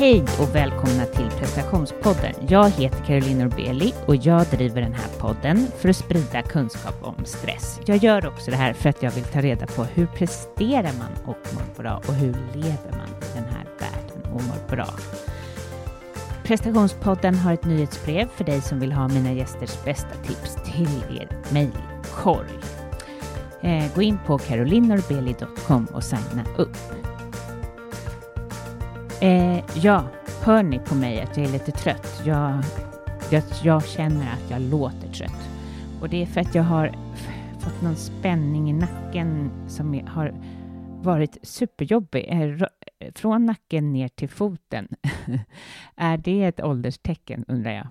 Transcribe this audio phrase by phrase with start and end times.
[0.00, 2.34] Hej och välkomna till prestationspodden.
[2.48, 7.24] Jag heter Caroline Norbeli och jag driver den här podden för att sprida kunskap om
[7.24, 7.80] stress.
[7.84, 11.12] Jag gör också det här för att jag vill ta reda på hur presterar man
[11.24, 14.88] och mår bra och hur lever man i den här världen och mår bra.
[16.44, 21.28] Prestationspodden har ett nyhetsbrev för dig som vill ha mina gästers bästa tips till er
[21.52, 22.58] mejlkorg.
[23.62, 26.99] Eh, gå in på carolinorbeli.com och signa upp.
[29.22, 30.04] Eh, ja,
[30.42, 32.22] hör ni på mig att jag är lite trött?
[32.26, 32.64] Jag,
[33.30, 35.48] jag, jag känner att jag låter trött.
[36.00, 36.94] Och det är för att jag har
[37.58, 40.34] fått någon spänning i nacken som har
[41.02, 42.26] varit superjobbig.
[42.28, 42.68] Eh,
[43.14, 44.88] från nacken ner till foten.
[45.96, 47.88] är det ett ålderstecken, undrar jag?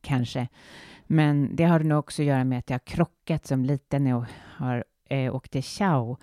[0.00, 0.48] Kanske.
[1.06, 4.24] Men det har nog också att göra med att jag har krockat som liten och
[4.56, 6.16] har eh, åkt till Chow,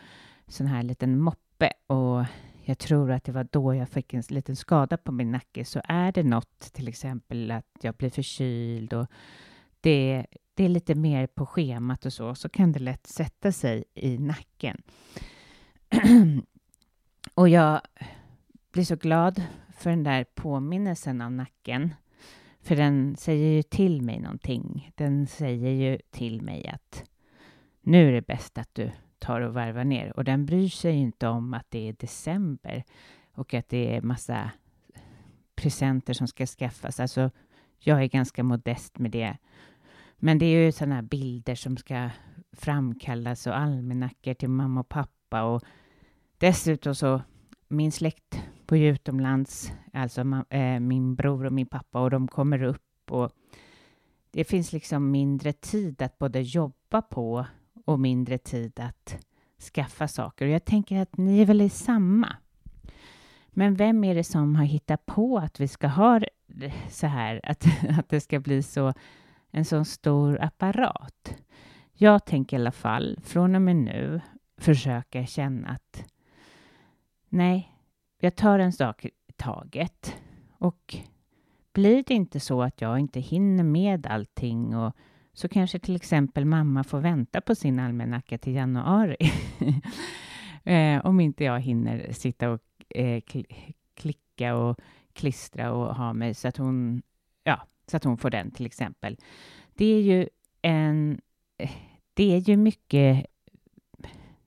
[0.48, 1.72] sån här liten moppe.
[1.88, 2.26] Och
[2.68, 5.66] jag tror att det var då jag fick en liten skada på min nacke.
[5.66, 9.08] Så är det något, till exempel att jag blir förkyld och
[9.82, 13.84] det, det är lite mer på schemat och så, så kan det lätt sätta sig
[13.94, 14.82] i nacken.
[17.34, 17.82] och jag
[18.72, 19.44] blir så glad
[19.78, 21.94] för den där påminnelsen av nacken.
[22.60, 24.92] För den säger ju till mig någonting.
[24.96, 27.04] Den säger ju till mig att
[27.82, 30.18] nu är det bäst att du tar och varvar ner.
[30.18, 32.84] Och den bryr sig inte om att det är december
[33.34, 34.52] och att det är massa
[35.56, 37.00] presenter som ska skaffas.
[37.00, 37.32] Alltså,
[37.80, 39.38] jag är ganska modest med det.
[40.18, 42.10] Men det är ju sådana här bilder som ska
[42.52, 45.64] framkallas och almanackor till mamma och pappa och
[46.38, 47.22] dessutom så
[47.68, 52.64] min släkt bor ju utomlands, alltså äh, min bror och min pappa och de kommer
[52.64, 53.32] upp och
[54.32, 57.46] det finns liksom mindre tid att både jobba på
[57.88, 59.18] och mindre tid att
[59.74, 60.46] skaffa saker.
[60.46, 62.36] Och jag tänker att ni är väl i samma.
[63.50, 66.22] Men vem är det som har hittat på att vi ska ha
[66.90, 67.66] så här, att,
[68.00, 68.94] att det ska bli så
[69.52, 71.36] en sån stor apparat?
[71.94, 74.22] Jag tänker i alla fall från och med nu
[74.58, 76.04] försöka känna att
[77.30, 77.74] nej,
[78.20, 80.16] jag tar en sak i taget
[80.52, 80.96] och
[81.74, 84.96] blir det inte så att jag inte hinner med allting och
[85.38, 89.18] så kanske till exempel mamma får vänta på sin almanacka till januari.
[90.64, 93.22] eh, om inte jag hinner sitta och eh,
[93.94, 94.80] klicka och
[95.14, 97.02] klistra och ha mig så att hon,
[97.44, 99.18] ja, så att hon får den till exempel.
[99.76, 100.30] Det är ju
[100.62, 101.22] en,
[102.14, 103.26] det är ju mycket,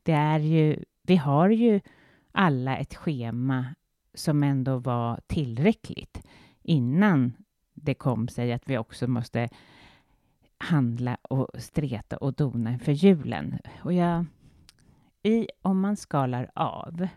[0.03, 1.81] det är ju, vi har ju
[2.33, 3.75] alla ett schema
[4.15, 6.23] som ändå var tillräckligt
[6.63, 7.33] innan
[7.75, 9.49] det kom sig att vi också måste
[10.61, 13.59] handla och streta och dona inför julen.
[13.85, 14.25] Och jag,
[15.23, 17.09] i, om man skalar av,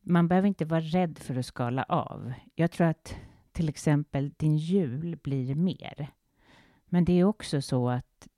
[0.00, 2.32] man behöver inte vara rädd för att skala av.
[2.54, 3.16] Jag tror att
[3.52, 6.10] till exempel din jul blir mer.
[6.84, 8.28] Men det är också så att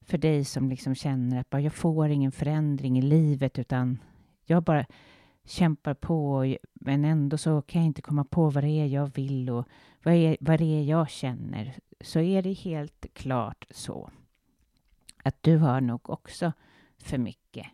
[0.00, 3.98] för dig som liksom känner att bara, jag får ingen förändring i livet utan
[4.44, 4.86] jag bara
[5.44, 6.44] kämpar på
[6.74, 9.68] men ändå så kan jag inte komma på vad det är jag vill och
[10.02, 14.10] vad, är, vad det är jag känner så är det helt klart så
[15.22, 16.52] att du har nog också
[16.98, 17.66] för mycket.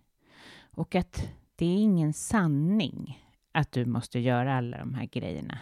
[0.60, 5.58] Och att det är ingen sanning att du måste göra alla de här grejerna.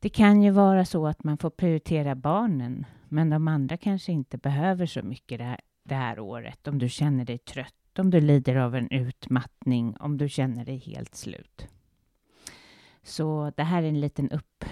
[0.00, 4.38] Det kan ju vara så att man får prioritera barnen, men de andra kanske inte
[4.38, 6.68] behöver så mycket det här, det här året.
[6.68, 10.76] Om du känner dig trött, om du lider av en utmattning, om du känner dig
[10.76, 11.66] helt slut.
[13.02, 14.64] Så det här är en liten upp,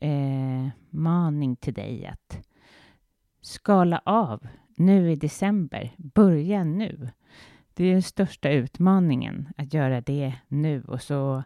[0.00, 2.40] eh, maning till dig att
[3.40, 5.94] skala av nu i december.
[5.96, 7.10] Börja nu.
[7.74, 11.42] Det är den största utmaningen att göra det nu och så,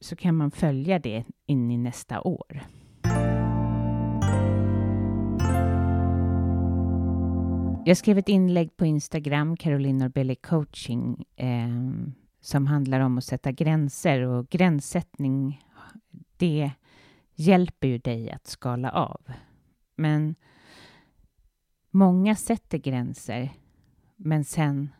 [0.00, 2.62] så kan man följa det in i nästa år.
[7.88, 11.68] Jag skrev ett inlägg på Instagram, Caroline Norbelli coaching, eh,
[12.40, 15.60] som handlar om att sätta gränser och gränssättning,
[16.36, 16.70] det
[17.36, 19.20] hjälper ju dig att skala av.
[19.96, 20.34] Men
[21.90, 23.50] många sätter gränser,
[24.16, 24.90] men sen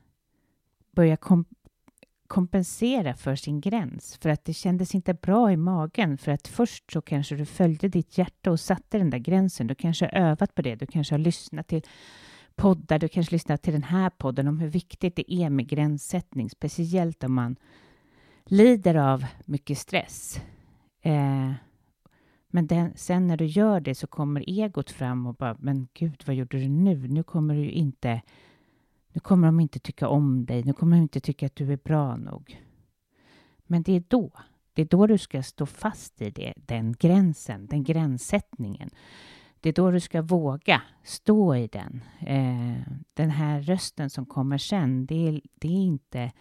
[0.90, 1.44] börjar kom
[2.26, 6.92] kompensera för sin gräns för att det kändes inte bra i magen för att först
[6.92, 9.66] så kanske du följde ditt hjärta och satte den där gränsen.
[9.66, 10.74] Du kanske har övat på det.
[10.74, 11.82] Du kanske har lyssnat till
[12.54, 12.98] poddar.
[12.98, 17.24] Du kanske lyssnat till den här podden om hur viktigt det är med gränssättning, speciellt
[17.24, 17.56] om man
[18.44, 20.40] lider av mycket stress.
[21.02, 21.52] Eh,
[22.56, 26.22] men den, sen när du gör det så kommer egot fram och bara, men gud,
[26.26, 27.08] vad gjorde du nu?
[27.08, 28.22] Nu kommer du inte,
[29.12, 30.62] nu kommer de inte tycka om dig.
[30.64, 32.62] Nu kommer de inte tycka att du är bra nog.
[33.66, 34.30] Men det är då
[34.72, 38.90] Det är då du ska stå fast i det, den gränsen, den gränssättningen.
[39.60, 42.04] Det är då du ska våga stå i den.
[42.20, 46.32] Eh, den här rösten som kommer sen, det är, det är inte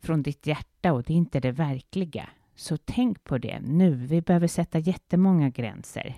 [0.00, 2.28] från ditt hjärta och det är inte det verkliga.
[2.62, 3.94] Så tänk på det nu.
[3.94, 6.14] Vi behöver sätta jättemånga gränser.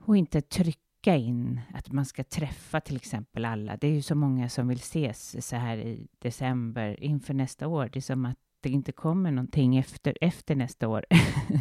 [0.00, 3.76] Och inte trycka in att man ska träffa till exempel alla.
[3.76, 7.90] Det är ju så många som vill ses så här i december inför nästa år.
[7.92, 11.04] Det är som att det inte kommer någonting efter, efter nästa år.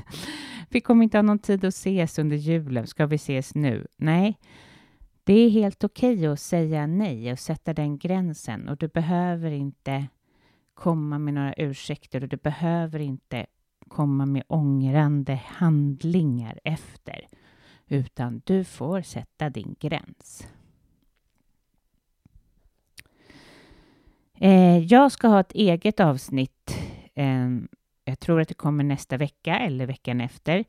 [0.69, 2.88] vi kommer inte ha någon tid att ses under julen.
[2.88, 3.88] Ska vi ses nu?
[3.98, 4.39] Nej,
[5.24, 9.51] det är helt okej okay att säga nej och sätta den gränsen och du behöver
[9.51, 10.07] inte
[10.75, 13.45] komma med några ursäkter och du behöver inte
[13.88, 17.27] komma med ångrande handlingar efter,
[17.88, 20.48] utan du får sätta din gräns.
[24.33, 26.78] Eh, jag ska ha ett eget avsnitt.
[27.13, 27.50] Eh,
[28.06, 30.66] jag tror att det kommer nästa vecka eller veckan efter.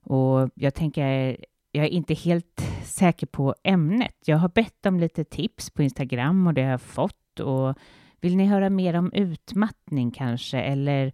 [0.00, 1.36] Och jag tänker,
[1.72, 4.16] jag är inte helt säker på ämnet.
[4.26, 7.40] Jag har bett om lite tips på Instagram och det har jag fått.
[7.40, 7.78] Och
[8.20, 11.12] vill ni höra mer om utmattning kanske eller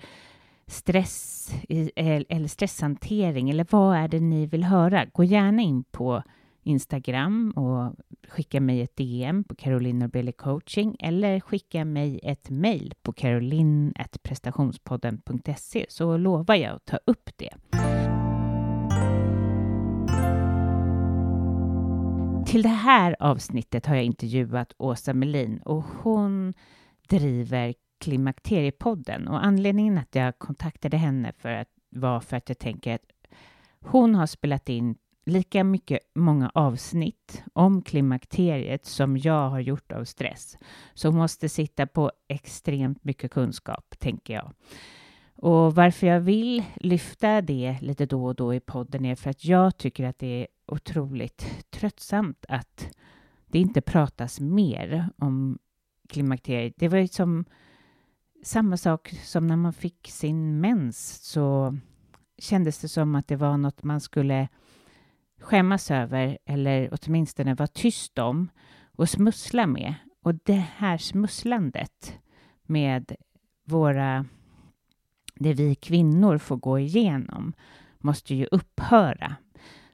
[0.67, 1.51] stress
[1.97, 5.05] eller stresshantering eller vad är det ni vill höra?
[5.05, 6.23] Gå gärna in på
[6.63, 7.95] Instagram och
[8.29, 15.87] skicka mig ett DM på Caroline Norbeli coaching eller skicka mig ett mejl på caroline.prestationspodden.se
[15.89, 17.51] så lovar jag att ta upp det.
[22.47, 26.55] Till det här avsnittet har jag intervjuat Åsa Melin och hon
[27.19, 32.95] driver Klimakteriepodden och anledningen att jag kontaktade henne för att, var för att jag tänker
[32.95, 33.03] att
[33.81, 34.95] hon har spelat in
[35.27, 40.59] lika mycket många avsnitt om klimakteriet som jag har gjort av stress.
[40.95, 44.53] Så hon måste sitta på extremt mycket kunskap, tänker jag.
[45.37, 49.45] Och varför jag vill lyfta det lite då och då i podden är för att
[49.45, 52.89] jag tycker att det är otroligt tröttsamt att
[53.47, 55.59] det inte pratas mer om
[56.13, 56.75] klimakteriet.
[56.77, 57.45] Det var ju som
[58.43, 61.77] samma sak som när man fick sin mens så
[62.39, 64.49] kändes det som att det var något man skulle
[65.41, 68.51] skämmas över eller åtminstone vara tyst om
[68.97, 69.95] och smussla med.
[70.23, 72.19] Och det här smusslandet
[72.63, 73.17] med
[73.65, 74.27] våra,
[75.35, 77.53] det vi kvinnor får gå igenom
[77.99, 79.37] måste ju upphöra.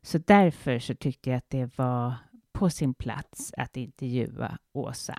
[0.02, 2.14] Så därför så tyckte jag att det var
[2.52, 5.18] på sin plats att intervjua Åsa.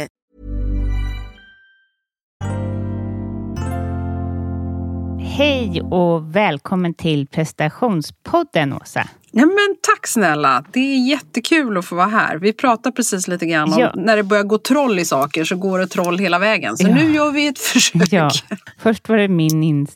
[5.41, 9.07] Hej och välkommen till prestationspodden Åsa.
[9.31, 12.37] Ja, men tack snälla, det är jättekul att få vara här.
[12.37, 13.91] Vi pratade precis lite grann om Ja.
[13.95, 16.77] när det börjar gå troll i saker så går det troll hela vägen.
[16.77, 16.95] Så Ja.
[16.95, 18.07] nu gör vi ett försök.
[18.11, 18.29] Ja,
[18.79, 19.87] först var det min in,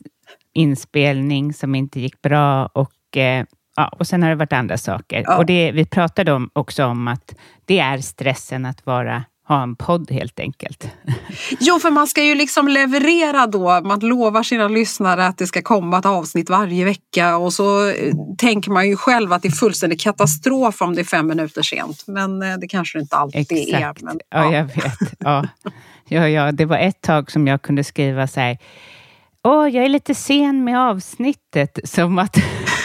[0.54, 3.44] inspelning som inte gick bra och, eh,
[3.76, 5.38] ja, och sen har det varit andra saker.
[5.38, 7.34] Och det, vi pratade om, också om att
[7.64, 10.88] det är stressen att vara, ha en podd helt enkelt.
[11.60, 13.80] Jo, för man ska ju liksom leverera då.
[13.80, 18.14] Man lovar sina lyssnare att det ska komma ett avsnitt varje vecka och så eh,
[18.38, 22.04] tänker man ju själv att det är fullständig katastrof om det är fem minuter sent.
[22.06, 23.74] Men eh, det kanske det inte alltid är.
[23.74, 24.02] Exakt.
[24.02, 24.52] Men, ja.
[24.52, 25.14] jag vet.
[25.18, 25.48] Ja.
[26.08, 28.58] Ja, ja, det var ett tag som jag kunde skriva så här.
[29.44, 31.78] Åh, jag är lite sen med avsnittet.
[31.84, 32.36] Som att,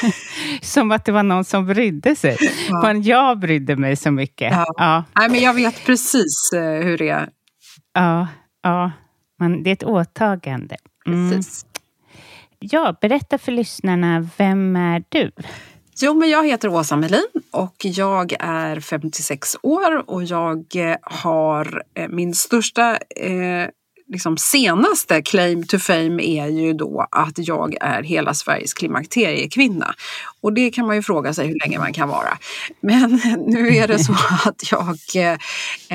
[0.62, 2.38] som att det var någon som brydde sig.
[2.70, 2.82] Ja.
[2.82, 4.52] Men jag brydde mig så mycket.
[4.52, 4.66] Ja.
[4.78, 7.30] Ja, Nej, men jag vet precis eh, hur det är.
[7.94, 8.28] ja,
[8.64, 8.92] ja.
[9.40, 10.76] Men det är ett åtagande.
[11.08, 11.32] Mm.
[11.32, 11.66] Precis.
[12.60, 15.32] Ja, berätta för lyssnarna, vem är du?
[16.02, 21.84] Jo, men jag heter Åsa Melin och jag är 56 år och jag eh, har
[21.94, 23.68] eh, min största eh,
[24.12, 29.96] liksom senaste claim to fame är ju då att jag är hela Sveriges klimakteriekvinna.
[30.42, 32.38] Och det kan man ju fråga sig hur länge man kan vara.
[32.82, 33.12] Men
[33.48, 34.14] nu är det så
[34.46, 35.38] att jag eh,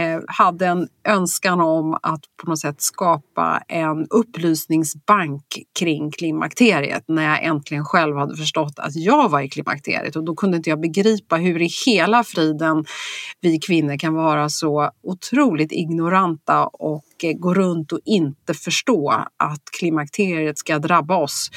[0.04, 7.22] eh, hade en önskan om att på något sätt skapa en upplysningsbank kring klimakteriet när
[7.22, 10.80] jag äntligen själv hade förstått att jag var i klimakteriet och då kunde inte jag
[10.80, 12.84] begripa hur i hela friden
[13.40, 19.62] vi kvinnor kan vara så otroligt ignoranta och eh, gå runt och inte förstå att
[19.78, 21.50] klimakteriet ska drabba oss.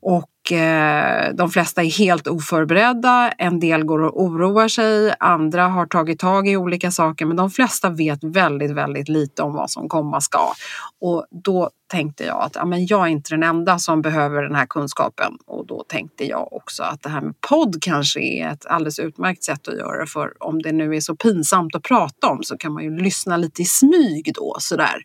[0.00, 3.32] Och eh, de flesta är helt oförberedda.
[3.38, 5.14] En del går och oroar sig.
[5.18, 7.26] Andra har tagit tag i olika saker.
[7.26, 10.52] Men de flesta vet väldigt, väldigt lite om vad som komma ska.
[11.00, 14.54] Och då tänkte jag att ja, men jag är inte den enda som behöver den
[14.54, 15.32] här kunskapen.
[15.46, 19.44] Och då tänkte jag också att det här med podd kanske är ett alldeles utmärkt
[19.44, 20.06] sätt att göra det.
[20.06, 23.36] För om det nu är så pinsamt att prata om så kan man ju lyssna
[23.36, 24.56] lite i smyg då.
[24.58, 24.96] Sådär.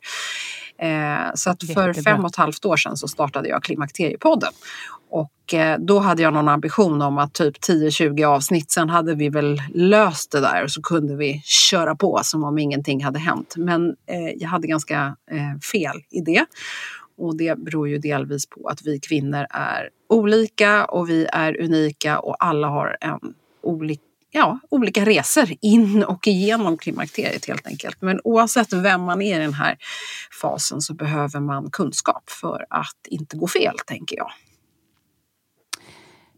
[0.79, 2.13] Eh, så att för Jättebra.
[2.13, 4.51] fem och ett halvt år sedan så startade jag Klimakteriepodden.
[5.09, 9.29] Och eh, då hade jag någon ambition om att typ 10-20 avsnitt, sen hade vi
[9.29, 13.53] väl löst det där och så kunde vi köra på som om ingenting hade hänt.
[13.57, 16.45] Men eh, jag hade ganska eh, fel i det.
[17.17, 22.19] Och det beror ju delvis på att vi kvinnor är olika och vi är unika
[22.19, 23.19] och alla har en
[23.63, 24.06] olika
[24.37, 28.01] ja, olika resor in och igenom klimakteriet helt enkelt.
[28.01, 29.77] Men oavsett vem man är i den här
[30.41, 34.31] fasen så behöver man kunskap för att inte gå fel, tänker jag.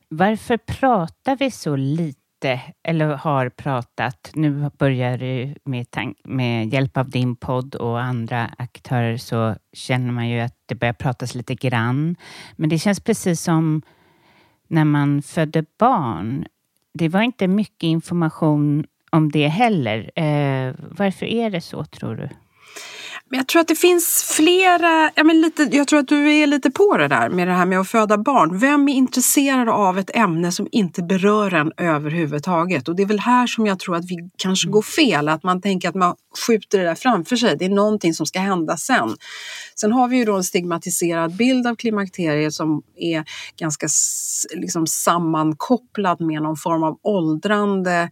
[0.09, 5.87] Varför pratar vi så lite, eller har pratat, nu börjar du med,
[6.23, 10.93] med hjälp av din podd och andra aktörer så känner man ju att det börjar
[10.93, 12.15] pratas lite grann.
[12.55, 13.81] Men det känns precis som
[14.67, 16.45] när man födde barn.
[16.93, 20.11] Det var inte mycket information om det heller.
[20.15, 22.29] Eh, varför är det så, tror du?
[23.29, 26.47] Men jag tror att det finns flera, ja men lite, jag tror att du är
[26.47, 28.59] lite på det där med det här med att föda barn.
[28.59, 32.87] Vem är intresserad av ett ämne som inte berör en överhuvudtaget?
[32.87, 35.61] Och det är väl här som jag tror att vi kanske går fel, att man
[35.61, 36.15] tänker att man
[36.47, 37.57] skjuter det där framför sig.
[37.57, 39.15] Det är någonting som ska hända sen.
[39.75, 43.25] Sen har vi ju då en stigmatiserad bild av klimakteriet som är
[43.59, 43.87] ganska
[44.55, 48.09] liksom sammankopplad med någon form av åldrande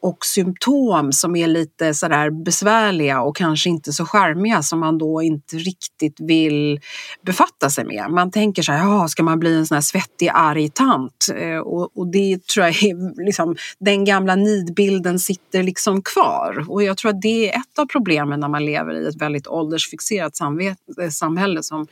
[0.00, 5.22] och symptom som är lite sådär besvärliga och kanske inte så charmiga som man då
[5.22, 6.80] inte riktigt vill
[7.22, 8.10] befatta sig med.
[8.10, 11.28] Man tänker så här, ska man bli en sån här svettig, arg tant?
[11.36, 16.64] Eh, och, och det tror jag är liksom, den gamla nidbilden sitter liksom kvar.
[16.68, 19.46] Och jag tror att det är ett av problemen när man lever i ett väldigt
[19.46, 21.86] åldersfixerat samvete, eh, samhälle som,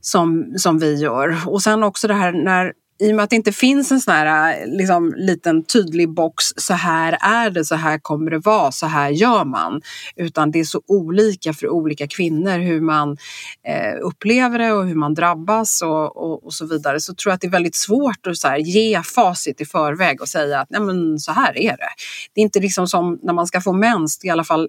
[0.00, 1.36] som, som vi gör.
[1.46, 4.14] Och sen också det här när i och med att det inte finns en sån
[4.14, 8.86] här liksom, liten tydlig box, så här är det, så här kommer det vara, så
[8.86, 9.82] här gör man.
[10.16, 13.16] Utan det är så olika för olika kvinnor hur man
[13.68, 17.00] eh, upplever det och hur man drabbas och, och, och så vidare.
[17.00, 20.20] Så tror jag att det är väldigt svårt att så här, ge facit i förväg
[20.20, 21.90] och säga att Nej, men, så här är det.
[22.34, 24.68] Det är inte liksom som när man ska få mens, i alla fall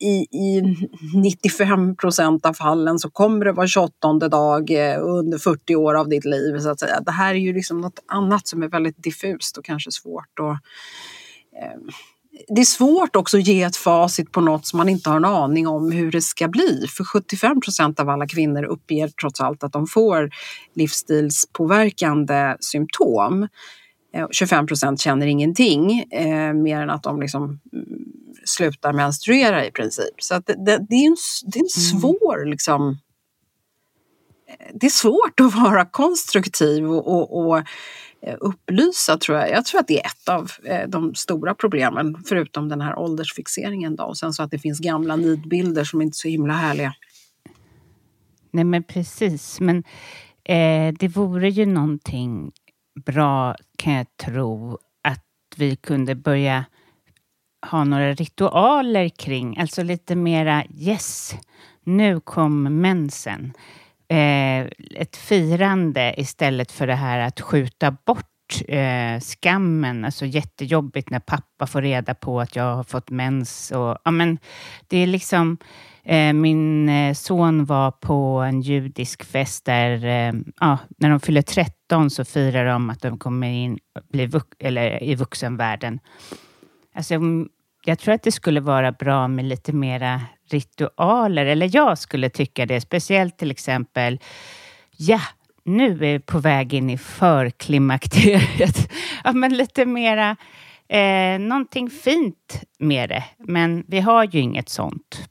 [0.00, 0.76] i, i
[1.14, 6.08] 95 procent av fallen så kommer det vara 28 dag eh, under 40 år av
[6.08, 6.58] ditt liv.
[6.58, 7.00] Så att säga.
[7.00, 10.38] Det här är ju liksom något annat som är väldigt diffust och kanske svårt.
[10.40, 10.52] Och,
[11.62, 11.78] eh,
[12.48, 15.24] det är svårt också att ge ett facit på något som man inte har en
[15.24, 16.86] aning om hur det ska bli.
[16.96, 20.30] För 75 procent av alla kvinnor uppger trots allt att de får
[20.74, 23.48] livsstilspåverkande symptom.
[24.14, 28.16] Eh, 25 procent känner ingenting, eh, mer än att de liksom mm,
[28.46, 30.14] slutar menstruera i princip.
[30.22, 32.98] Så det, det, det är en, det är en svår liksom,
[34.74, 37.58] det är svårt att vara konstruktiv och, och, och
[38.22, 39.50] eh, upplysa tror jag.
[39.50, 43.96] Jag tror att det är ett av eh, de stora problemen förutom den här åldersfixeringen.
[43.96, 44.04] Då.
[44.04, 46.94] Och sen så att det finns gamla nidbilder som inte är så himla härliga.
[48.50, 49.84] Nej men precis, men
[50.44, 52.52] eh, det vore ju någonting
[53.06, 55.24] bra kan jag tro att
[55.56, 56.64] vi kunde börja
[57.70, 61.34] ha några ritualer kring, alltså lite mera yes,
[61.84, 63.52] nu kom mensen.
[64.08, 64.60] Eh,
[64.94, 70.04] ett firande istället för det här att skjuta bort eh, skammen.
[70.04, 73.70] Alltså jättejobbigt när pappa får reda på att jag har fått mens.
[73.70, 74.38] Och, ja, men
[74.88, 75.58] det är liksom,
[76.04, 81.42] eh, min eh, son var på en judisk fest där, eh, ja, när de fyller
[81.42, 83.78] 13 så firar de att de kommer in
[84.12, 86.00] bli vux eller, i vuxenvärlden.
[86.94, 87.14] Alltså,
[87.88, 92.66] jag tror att det skulle vara bra med lite mera ritualer, eller jag skulle tycka
[92.66, 94.20] det, speciellt till exempel,
[94.96, 95.20] ja,
[95.64, 98.92] nu är vi på väg in i förklimakteriet.
[99.24, 100.36] ja, men lite mera,
[100.88, 105.28] eh, någonting fint med det, men vi har ju inget sånt.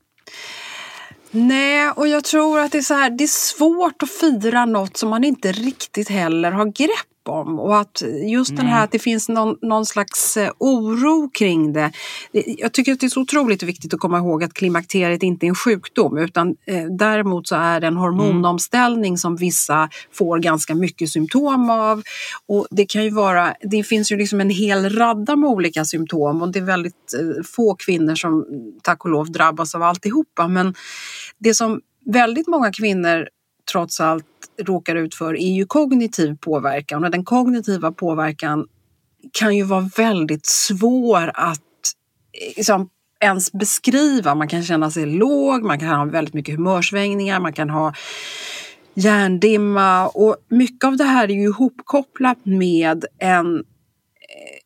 [1.32, 4.98] Nej, och jag tror att det är så här, det är svårt att fira något
[4.98, 7.60] som man inte riktigt heller har grepp om.
[7.60, 8.58] Och att just Nej.
[8.58, 11.91] den här att det finns någon, någon slags eh, oro kring det.
[12.32, 15.48] Jag tycker att det är så otroligt viktigt att komma ihåg att klimakteriet inte är
[15.48, 19.17] en sjukdom utan eh, däremot så är det en hormonomställning mm.
[19.17, 22.03] som vissa får ganska mycket symptom av.
[22.48, 26.41] Och det kan ju vara, det finns ju liksom en hel radda med olika symptom
[26.41, 28.46] och det är väldigt eh, få kvinnor som
[28.82, 30.48] tack och lov drabbas av alltihopa.
[30.48, 30.75] Men
[31.38, 33.27] det som väldigt många kvinnor
[33.72, 34.26] trots allt
[34.62, 38.68] råkar ut för är ju kognitiv påverkan och den kognitiva påverkan
[39.32, 41.60] kan ju vara väldigt svår att
[42.42, 44.36] eh, liksom, ens beskriva.
[44.36, 47.94] Man kan känna sig låg, man kan ha väldigt mycket humörsvängningar, man kan ha
[48.94, 54.60] hjärndimma och mycket av det här är ju ihopkopplat med en eh,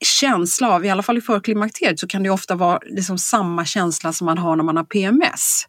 [0.00, 4.12] känsla av, i alla fall i förklimakteriet, så kan det ofta vara liksom samma känsla
[4.12, 5.66] som man har när man har PMS.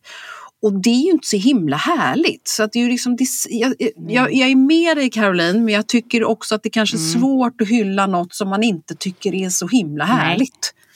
[0.68, 2.48] Och det är ju inte så himla härligt.
[2.48, 3.76] Så att det är liksom, det, jag,
[4.08, 7.22] jag, jag, är med dig Caroline, men jag tycker också att det kanske är mm.
[7.22, 10.74] svårt att hylla något som man inte tycker är så himla härligt.
[10.74, 10.87] Nej,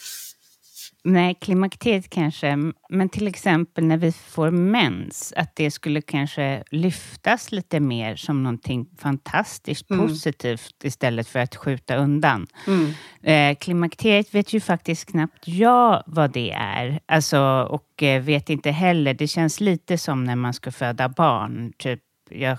[1.40, 2.58] klimakteriet kanske,
[2.90, 8.44] men till exempel när vi får mens, att det skulle kanske lyftas lite mer som
[8.44, 10.08] någonting fantastiskt mm.
[10.08, 12.48] positivt istället för att skjuta undan.
[12.68, 12.94] Mm.
[13.22, 18.72] Eh, klimakteriet vet ju faktiskt knappt jag vad det är, alltså, och eh, vet inte
[18.72, 19.14] heller.
[19.14, 22.58] Det känns lite som när man ska föda barn, typ jag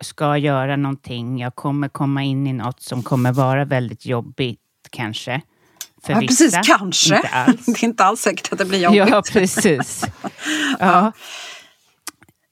[0.00, 5.42] ska göra någonting, jag kommer komma in i något som kommer vara väldigt jobbigt kanske
[6.06, 6.44] för ja, vissa.
[6.44, 7.16] Precis, kanske.
[7.16, 7.66] Inte alls.
[7.66, 9.08] Det är inte alls säkert att det blir jobbigt.
[9.08, 10.04] Ja, precis.
[10.78, 11.12] ja.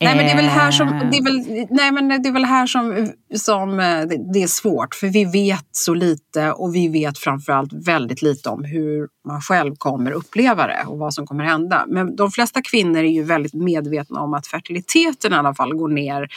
[0.04, 2.44] Nej men det är väl här som, det är väl, nej, men det är väl
[2.44, 4.00] här som, som eh,
[4.32, 8.64] det är svårt för vi vet så lite och vi vet framförallt väldigt lite om
[8.64, 11.84] hur man själv kommer uppleva det och vad som kommer hända.
[11.88, 15.88] Men de flesta kvinnor är ju väldigt medvetna om att fertiliteten i alla fall går
[15.88, 16.28] ner.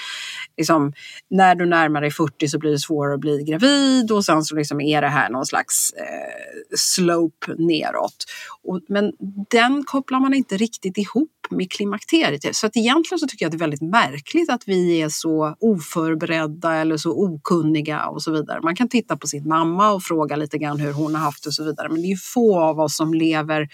[0.57, 0.93] Liksom,
[1.29, 4.55] när du närmar dig 40 så blir det svårare att bli gravid och sen så
[4.55, 8.25] liksom är det här någon slags eh, slope neråt.
[8.63, 9.11] Och, men
[9.49, 12.55] den kopplar man inte riktigt ihop med klimakteriet.
[12.55, 15.55] Så att egentligen så tycker jag att det är väldigt märkligt att vi är så
[15.59, 18.61] oförberedda eller så okunniga och så vidare.
[18.63, 21.47] Man kan titta på sin mamma och fråga lite grann hur hon har haft det
[21.47, 21.89] och så vidare.
[21.89, 23.67] Men det är få av oss som lever,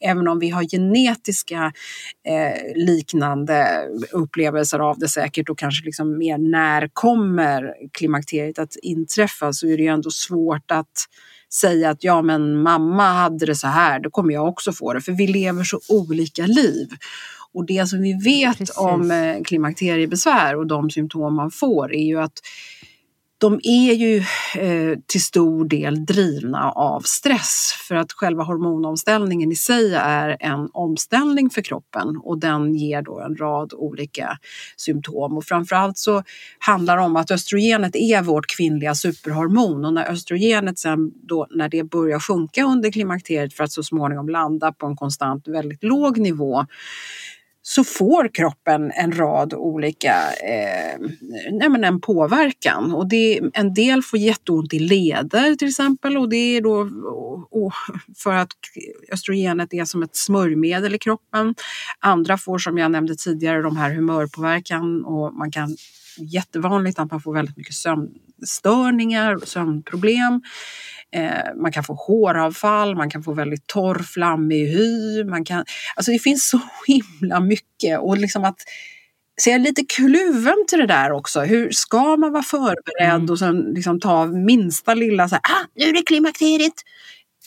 [0.00, 1.72] även om vi har genetiska
[2.28, 9.52] eh, liknande upplevelser av det säkert och kanske liksom mer när kommer klimakteriet att inträffa
[9.52, 11.06] så är det ju ändå svårt att
[11.54, 15.00] säga att ja men mamma hade det så här, då kommer jag också få det.
[15.00, 16.88] För vi lever så olika liv.
[17.54, 18.76] Och det som vi vet Precis.
[18.76, 22.40] om eh, klimakteriebesvär och de symptom man får är ju att
[23.42, 24.16] de är ju
[24.56, 30.68] eh, till stor del drivna av stress för att själva hormonomställningen i sig är en
[30.72, 34.38] omställning för kroppen och den ger då en rad olika
[34.76, 35.36] symptom.
[35.36, 36.22] Och framförallt så
[36.58, 41.68] handlar det om att östrogenet är vårt kvinnliga superhormon och när östrogenet sen då när
[41.68, 46.18] det börjar sjunka under klimakteriet för att så småningom landa på en konstant väldigt låg
[46.18, 46.66] nivå
[47.62, 50.98] så får kroppen en rad olika eh,
[51.52, 52.92] nej men en påverkan.
[52.92, 56.88] Och det, en del får jätteont i leder till exempel och det är då
[57.50, 57.72] och,
[58.16, 58.48] för att
[59.12, 61.54] östrogenet är som ett smörjmedel i kroppen.
[61.98, 65.76] Andra får som jag nämnde tidigare de här humörpåverkan och man kan
[66.18, 70.42] jättevanligt att man får väldigt mycket sömnstörningar, sömnproblem.
[71.14, 75.24] Eh, man kan få håravfall, man kan få väldigt torr, flammig hy.
[75.24, 75.64] Man kan,
[75.96, 78.58] alltså det finns så himla mycket och liksom att
[79.40, 81.40] så jag är lite kluven till det där också.
[81.40, 83.30] Hur ska man vara förberedd mm.
[83.30, 86.74] och sen liksom ta minsta lilla så här, ah, nu är det klimakteriet.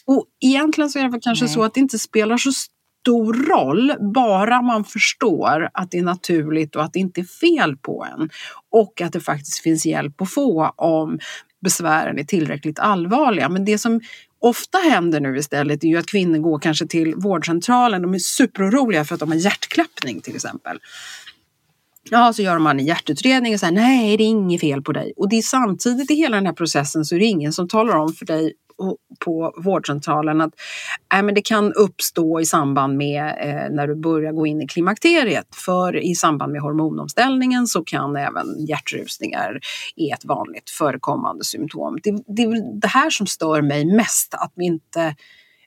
[0.06, 1.54] Och egentligen så är det väl kanske Nej.
[1.54, 6.76] så att det inte spelar så stor roll bara man förstår att det är naturligt
[6.76, 8.30] och att det inte är fel på en.
[8.72, 11.20] Och att det faktiskt finns hjälp att få om
[11.66, 13.50] besvären är tillräckligt allvarliga.
[13.50, 14.02] Men det som
[14.40, 18.02] ofta händer nu istället är ju att kvinnor går kanske till vårdcentralen.
[18.02, 20.80] De är superoroliga för att de har hjärtklappning till exempel.
[22.10, 25.14] Ja, så gör man en hjärtutredning och säger nej, det är inget fel på dig.
[25.18, 27.96] Och det är samtidigt i hela den här processen så är det ingen som talar
[27.96, 28.54] om för dig
[29.26, 30.54] på vårdcentralen att
[31.14, 34.68] äh, men det kan uppstå i samband med eh, när du börjar gå in i
[34.68, 35.56] klimakteriet.
[35.66, 39.60] För i samband med hormonomställningen så kan även hjärtrusningar
[39.96, 41.98] är ett vanligt förekommande symptom.
[42.04, 45.16] Det, det är det här som stör mig mest, att vi inte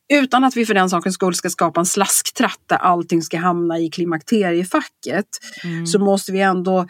[0.08, 3.78] utan att vi för den sakens skull ska skapa en slasktratt där allting ska hamna
[3.78, 5.26] i klimakteriefacket
[5.64, 5.86] mm.
[5.86, 6.86] så måste vi ändå eh,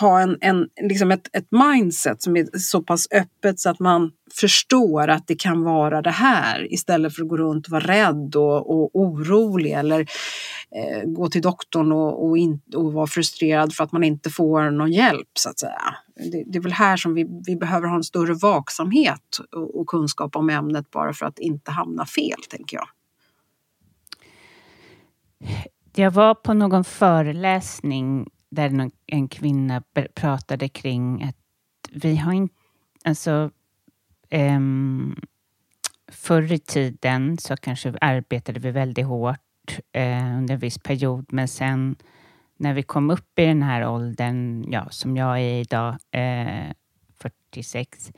[0.00, 4.10] ha en, en, liksom ett, ett mindset som är så pass öppet så att man
[4.40, 8.36] förstår att det kan vara det här istället för att gå runt och vara rädd
[8.36, 10.00] och, och orolig eller
[10.70, 14.70] eh, gå till doktorn och, och, in, och vara frustrerad för att man inte får
[14.70, 15.94] någon hjälp så att säga.
[16.32, 19.86] Det, det är väl här som vi, vi behöver ha en större vaksamhet och, och
[19.86, 22.88] kunskap om ämnet bara för att inte hamna fel, tänker jag.
[25.96, 29.82] Jag var på någon föreläsning där en kvinna
[30.14, 31.36] pratade kring att
[31.92, 32.54] vi har inte,
[33.04, 33.50] alltså
[34.30, 35.16] um,
[36.08, 41.48] förr i tiden så kanske arbetade vi väldigt hårt uh, under en viss period, men
[41.48, 41.96] sen
[42.56, 46.72] när vi kom upp i den här åldern, ja, som jag är idag, eh, uh,
[47.18, 48.12] 46,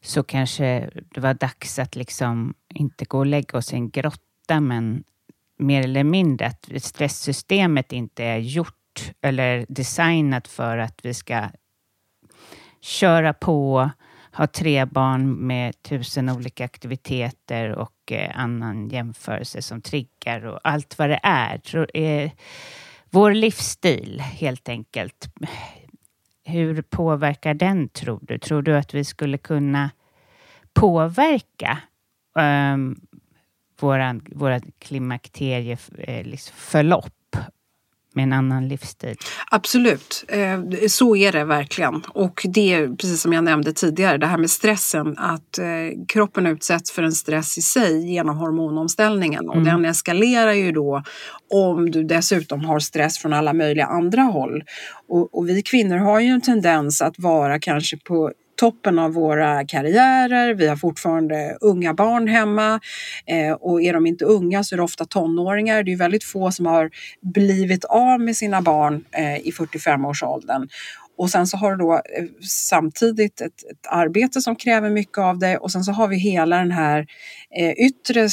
[0.00, 4.60] så kanske det var dags att liksom inte gå och lägga oss i en grotta,
[4.60, 5.04] men
[5.58, 8.81] mer eller mindre att stresssystemet inte är gjort
[9.20, 11.48] eller designat för att vi ska
[12.80, 13.90] köra på,
[14.32, 20.98] ha tre barn med tusen olika aktiviteter och eh, annan jämförelse som triggar och allt
[20.98, 21.60] vad det är.
[21.96, 22.30] Eh,
[23.10, 25.28] vår livsstil helt enkelt.
[26.44, 28.38] Hur påverkar den tror du?
[28.38, 29.90] Tror du att vi skulle kunna
[30.74, 31.78] påverka
[32.34, 33.00] um,
[33.80, 36.56] våran, våra klimakterieförlopp eh, liksom
[38.14, 39.16] med en annan livsstil.
[39.50, 42.02] Absolut, eh, så är det verkligen.
[42.08, 45.66] Och det är precis som jag nämnde tidigare, det här med stressen, att eh,
[46.08, 49.64] kroppen utsätts för en stress i sig genom hormonomställningen och mm.
[49.64, 51.02] den eskalerar ju då
[51.50, 54.62] om du dessutom har stress från alla möjliga andra håll.
[55.08, 59.66] Och, och vi kvinnor har ju en tendens att vara kanske på toppen av våra
[59.66, 60.54] karriärer.
[60.54, 62.80] Vi har fortfarande unga barn hemma
[63.26, 65.82] eh, och är de inte unga så är det ofta tonåringar.
[65.82, 70.68] Det är väldigt få som har blivit av med sina barn eh, i 45-årsåldern.
[71.18, 75.38] Och sen så har du då eh, samtidigt ett, ett, arbete som kräver mycket av
[75.38, 77.06] dig och sen så har vi hela den här
[77.58, 78.28] eh, yttre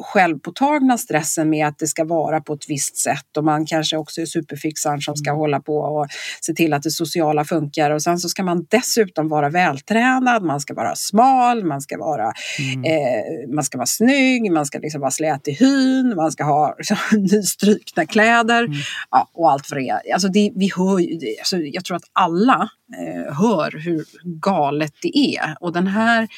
[0.00, 3.36] självpåtagna stressen med att det ska vara på ett visst sätt.
[3.36, 5.38] Och man kanske också är superfixaren som ska mm.
[5.38, 6.06] hålla på och
[6.40, 7.90] se till att det sociala funkar.
[7.90, 12.32] Och sen så ska man dessutom vara vältränad, man ska vara smal, man ska vara,
[12.58, 12.84] mm.
[12.84, 16.74] eh, man ska vara snygg, man ska liksom vara slät i hyn, man ska ha
[16.78, 18.64] liksom, nystrukna kläder.
[18.64, 18.78] Mm.
[19.10, 20.12] ja, och allt för det.
[20.12, 24.04] Alltså det, vi hör ju, alltså jag tror att alla eh, hör hur
[24.40, 25.56] galet det är.
[25.60, 26.28] Och den här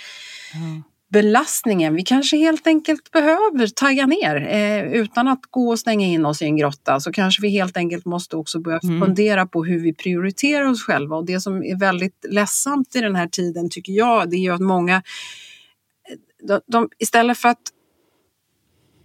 [0.54, 0.82] mm
[1.16, 1.94] belastningen.
[1.94, 6.42] Vi kanske helt enkelt behöver tagga ner eh, utan att gå och stänga in oss
[6.42, 9.00] i en grotta så kanske vi helt enkelt måste också börja mm.
[9.00, 11.16] fundera på hur vi prioriterar oss själva.
[11.16, 14.54] Och det som är väldigt ledsamt i den här tiden tycker jag det är ju
[14.54, 16.16] att många eh,
[16.48, 17.62] de, de, istället för att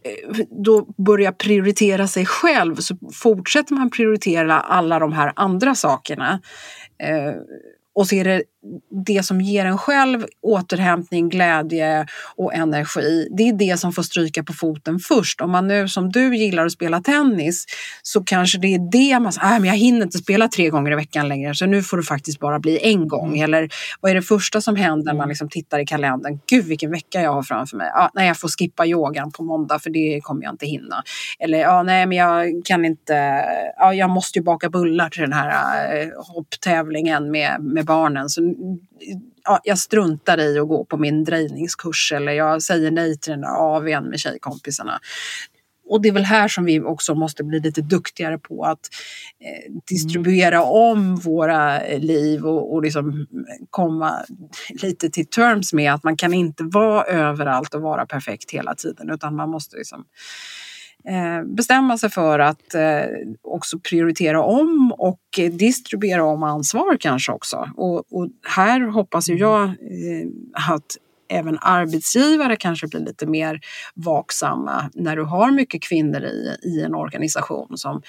[0.03, 6.41] eh, då börja prioritera sig själv så fortsätter man prioritera alla de här andra sakerna.
[7.03, 7.33] Eh,
[7.93, 8.43] och så är det
[9.05, 14.43] det som ger en själv återhämtning, glädje och energi, det är det som får stryka
[14.43, 15.41] på foten först.
[15.41, 17.65] Om man nu som du gillar att spela tennis
[18.01, 20.91] så kanske det är det man säger, ah, men jag hinner inte spela tre gånger
[20.91, 23.27] i veckan längre så nu får det faktiskt bara bli en gång.
[23.27, 23.43] Mm.
[23.43, 23.69] Eller
[24.01, 25.29] vad är det första som händer när man mm.
[25.29, 26.39] liksom tittar i kalendern?
[26.47, 27.91] Gud vilken vecka jag har framför mig.
[27.95, 31.03] Ah, nej, jag får skippa yogan på måndag för det kommer jag inte hinna.
[31.39, 33.45] Eller ah, nej, men jag kan inte,
[33.77, 38.29] ah, jag måste ju baka bullar till den här uh, hopptävlingen med, med barnen.
[38.29, 38.50] Så
[39.43, 43.41] ja, jag struntar i att gå på min drejningskurs eller jag säger nej till den
[43.41, 44.99] där AWn med tjejkompisarna.
[45.91, 48.79] Och det är väl här som vi också måste bli lite duktigare på att
[49.39, 50.69] eh, distribuera mm.
[50.69, 53.27] om våra liv och, och liksom
[53.69, 54.25] komma
[54.81, 59.09] lite till terms med att man kan inte vara överallt och vara perfekt hela tiden
[59.09, 60.05] utan man måste liksom eh,
[61.45, 63.05] bestämma sig för att eh,
[63.41, 67.69] också prioritera om och distribuera om ansvar kanske också.
[67.75, 70.97] Och, och här hoppas ju jag eh, att
[71.29, 73.59] även arbetsgivare kanske blir lite mer
[73.95, 78.01] vaksamma när du har mycket kvinnor i, i en organisation som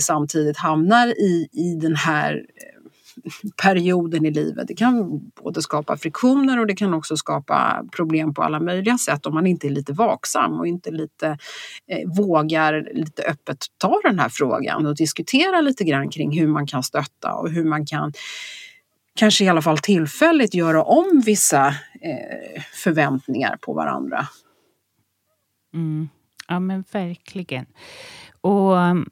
[0.00, 2.73] samtidigt hamnar i, i den här eh,
[3.62, 4.68] perioden i livet.
[4.68, 9.26] Det kan både skapa friktioner och det kan också skapa problem på alla möjliga sätt
[9.26, 11.38] om man inte är lite vaksam och inte lite
[11.88, 16.66] eh, vågar lite öppet ta den här frågan och diskutera lite grann kring hur man
[16.66, 18.12] kan stötta och hur man kan
[19.16, 21.66] kanske i alla fall tillfälligt göra om vissa
[22.00, 24.26] eh, förväntningar på varandra.
[25.74, 26.08] Mm.
[26.48, 27.66] Ja, men verkligen.
[28.40, 29.06] Och ehm,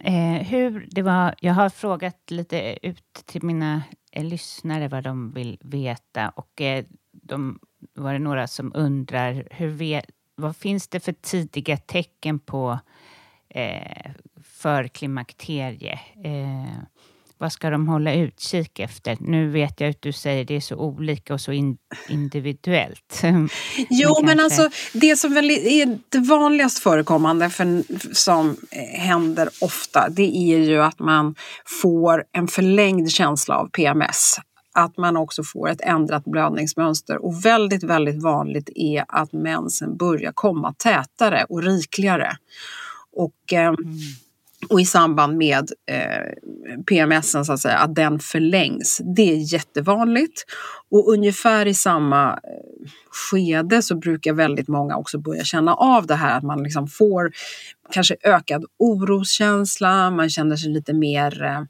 [0.00, 5.30] eh, hur det var, jag har frågat lite ut till mina eh, lyssnare vad de
[5.32, 7.58] vill veta och eh, de
[7.94, 12.78] var det några som undrar hur vet, vad finns det för tidiga tecken på
[13.48, 14.10] eh,
[14.42, 16.00] för klimakterie?
[16.24, 16.78] Eh,
[17.38, 19.16] vad ska de hålla utkik efter?
[19.20, 23.22] Nu vet jag att du säger det är så olika och så in, individuellt.
[23.90, 27.82] Jo, men, men alltså det som väl är det vanligast förekommande för,
[28.14, 28.56] som
[28.92, 31.34] händer ofta, det är ju att man
[31.82, 34.36] får en förlängd känsla av PMS
[34.74, 37.24] att man också får ett ändrat blödningsmönster.
[37.24, 42.36] Och väldigt, väldigt vanligt är att mensen börjar komma tätare och rikligare.
[43.12, 43.76] Och eh, mm
[44.68, 49.00] och i samband med eh, PMSen så att säga, att den förlängs.
[49.16, 50.44] Det är jättevanligt.
[50.90, 56.14] Och ungefär i samma eh, skede så brukar väldigt många också börja känna av det
[56.14, 56.36] här.
[56.36, 57.32] Att man liksom får
[57.92, 61.62] kanske ökad oroskänsla, man känner sig lite mer eh,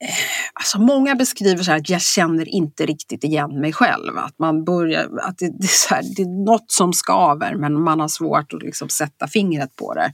[0.00, 0.08] Eh,
[0.52, 4.18] alltså många beskriver så här att jag känner inte riktigt igen mig själv.
[4.18, 7.82] Att, man börjar, att det, det, är så här, det är något som skaver men
[7.82, 10.12] man har svårt att liksom sätta fingret på det.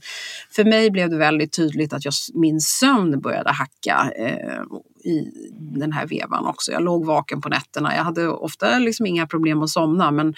[0.51, 4.61] För mig blev det väldigt tydligt att jag, min sömn började hacka eh,
[5.03, 6.71] i den här vevan också.
[6.71, 7.95] Jag låg vaken på nätterna.
[7.95, 10.35] Jag hade ofta liksom inga problem att somna men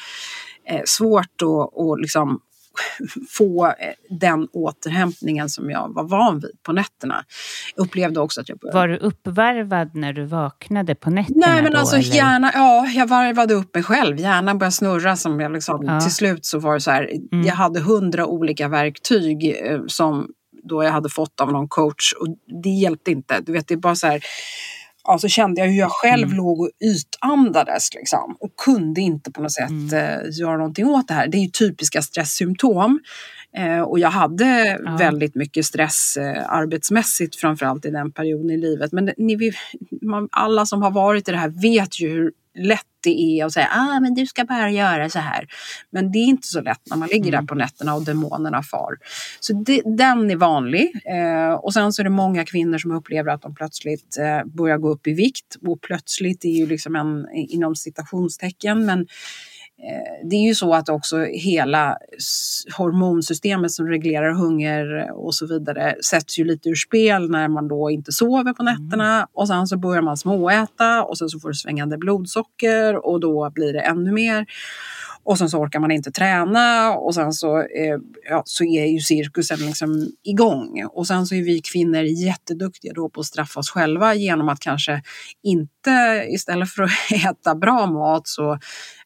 [0.70, 2.40] eh, svårt att, och liksom
[3.30, 3.74] få eh,
[4.10, 7.24] den återhämtningen som jag var van vid på nätterna.
[7.76, 8.80] Jag upplevde också att jag började...
[8.80, 11.48] Var du uppvarvad när du vaknade på nätterna?
[11.48, 12.16] Nej, men då, alltså eller?
[12.16, 14.20] gärna, ja, jag varvade upp mig själv.
[14.20, 15.16] Hjärnan började snurra.
[15.16, 16.02] Som jag liksom, ja.
[16.02, 17.46] Till slut så var det så här, mm.
[17.46, 20.28] jag hade hundra olika verktyg eh, som
[20.70, 22.28] då jag hade fått av någon coach och
[22.64, 23.42] det hjälpte inte.
[23.42, 24.24] Du vet, det är bara så här,
[25.08, 26.38] ja, så kände jag hur jag själv mm.
[26.38, 29.94] låg och ytandades liksom, och kunde inte på något sätt mm.
[29.94, 31.28] eh, göra någonting åt det här.
[31.28, 33.00] Det är ju typiska stresssymptom.
[33.58, 34.98] Eh, och jag hade ja.
[34.98, 38.92] väldigt mycket stress eh, arbetsmässigt framförallt i den perioden i livet.
[38.92, 39.52] Men ni,
[40.02, 43.54] man, alla som har varit i det här vet ju hur lätt det är att
[43.54, 45.48] säga ah, men du ska bara göra så här.
[45.90, 47.42] Men det är inte så lätt när man ligger mm.
[47.42, 48.98] där på nätterna och demonerna far.
[49.40, 50.92] Så det, den är vanlig.
[51.06, 54.78] Eh, och sen så är det många kvinnor som upplever att de plötsligt eh, börjar
[54.78, 55.56] gå upp i vikt.
[55.68, 59.08] Och plötsligt är ju liksom en inom citationstecken men
[60.24, 61.98] det är ju så att också hela
[62.78, 67.90] hormonsystemet som reglerar hunger och så vidare sätts ju lite ur spel när man då
[67.90, 69.28] inte sover på nätterna mm.
[69.34, 73.52] och sen så börjar man småäta och sen så får du svängande blodsocker och då
[73.54, 74.46] blir det ännu mer.
[75.26, 77.98] Och sen så orkar man inte träna och sen så, eh,
[78.30, 80.86] ja, så är ju cirkusen liksom igång.
[80.92, 84.60] Och sen så är vi kvinnor jätteduktiga då på att straffa oss själva genom att
[84.60, 85.02] kanske
[85.44, 86.92] inte, istället för att
[87.26, 88.60] äta bra mat så,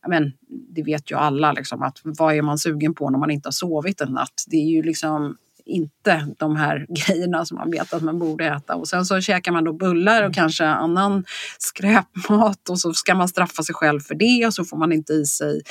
[0.08, 0.32] men
[0.76, 3.52] det vet ju alla liksom att vad är man sugen på när man inte har
[3.52, 4.44] sovit en natt?
[4.48, 5.36] Det är ju liksom
[5.70, 8.76] inte de här grejerna som man vet att man borde äta.
[8.76, 11.26] Och sen så käkar man då bullar och kanske annan
[11.58, 15.14] skräpmat och så ska man straffa sig själv för det och så får man inte
[15.14, 15.62] i sig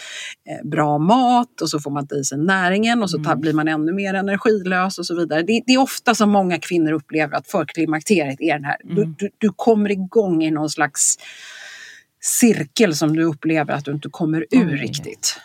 [0.48, 3.40] eh, bra mat och så får man inte i sig näringen och så mm.
[3.40, 5.42] blir man ännu mer energilös och så vidare.
[5.42, 8.94] Det, det, är ofta som många kvinnor upplever att förklimakteriet är den här, mm.
[8.94, 11.16] du, du, du kommer igång i någon slags
[12.20, 14.76] cirkel som du upplever att du inte kommer ur mm.
[14.76, 15.40] riktigt.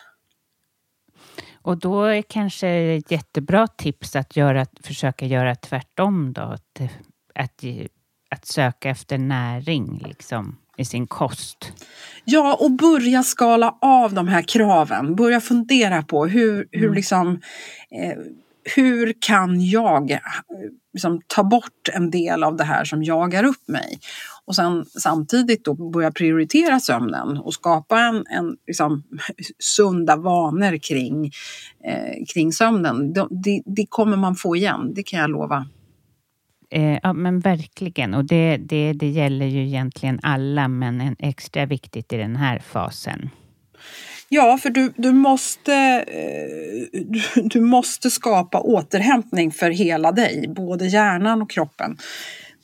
[1.64, 6.42] Och då är kanske ett jättebra tips att göra, försöka göra tvärtom då.
[6.42, 6.80] Att,
[7.34, 7.64] att,
[8.30, 11.72] att söka efter näring liksom, i sin kost.
[12.24, 15.14] Ja, och börja skala av de här kraven.
[15.14, 16.94] Börja fundera på hur, hur mm.
[16.94, 17.40] liksom
[17.90, 18.18] eh,
[18.76, 20.18] hur kan jag eh,
[20.92, 23.98] liksom, ta bort en del av det här som jagar upp mig?
[24.44, 29.02] Och sen samtidigt då börja prioritera sömnen och skapa en, en liksom,
[29.58, 31.30] sunda vanor kring,
[31.84, 33.12] eh, kring sömnen.
[33.12, 35.66] Det, det, det, kommer man få igen, det kan jag lova.
[36.70, 38.14] Eh, ja, men verkligen.
[38.14, 42.58] Och det, det, det gäller ju egentligen alla, men en extra viktigt i den här
[42.58, 43.30] fasen.
[44.28, 45.74] Ja, för du, du, måste,
[46.08, 51.98] eh, du, du måste skapa återhämtning för hela dig, både hjärnan och kroppen.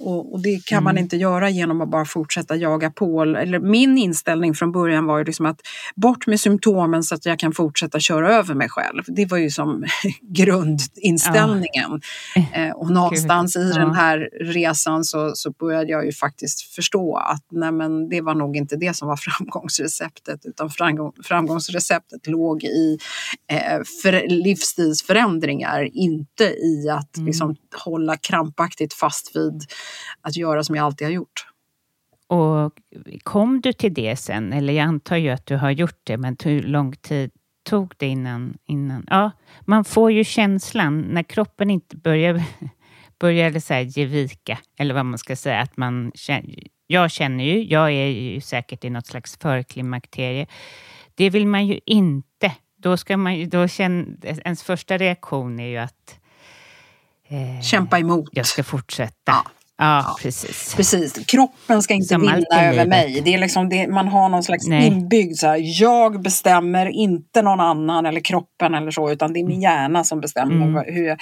[0.00, 0.84] Och, och, det kan mm.
[0.84, 3.22] man inte göra genom att bara fortsätta jaga på.
[3.22, 5.60] Eller min inställning från början var ju liksom att
[5.94, 9.02] bort med symptomen så att jag kan fortsätta köra över mig själv.
[9.06, 9.84] Det var ju som
[10.22, 12.00] grundinställningen.
[12.34, 12.42] Ja.
[12.52, 17.44] Eh, och någonstans i den här resan så, så började jag ju faktiskt förstå att
[17.50, 22.98] nej men, det var nog inte det som var framgångsreceptet utan framgång, framgångsreceptet låg i
[23.52, 27.26] eh, för, livsstilsförändringar, inte i att mm.
[27.26, 29.64] liksom, hålla krampaktigt fast vid
[30.20, 31.46] att göra som jag alltid har gjort.
[32.26, 32.72] Och
[33.22, 34.52] kom du till det sen?
[34.52, 37.30] Eller jag antar ju att du har gjort det, men hur lång tid
[37.62, 38.58] tog det innan?
[38.66, 39.06] innan?
[39.10, 42.42] Ja, man får ju känslan när kroppen inte börjar,
[43.18, 46.12] börjar så här ge vika, eller vad man ska säga, att man
[46.86, 50.46] jag känner ju, jag är ju säkert i något slags förklimakterie.
[51.14, 52.52] Det vill man ju inte.
[52.76, 56.18] Då ska man då känna, ens första reaktion är ju att
[57.28, 58.28] eh, Kämpa emot.
[58.32, 59.32] Jag ska fortsätta.
[59.32, 59.44] Ja.
[59.82, 60.74] Ja, precis.
[60.74, 61.12] precis.
[61.26, 63.20] Kroppen ska inte Som vinna över mig.
[63.24, 64.86] Det är liksom det, man har någon slags Nej.
[64.86, 69.44] inbyggd så här, jag bestämmer, inte någon annan eller kroppen eller så, utan det är
[69.44, 70.94] min hjärna som bestämmer mm.
[70.94, 71.18] hur jag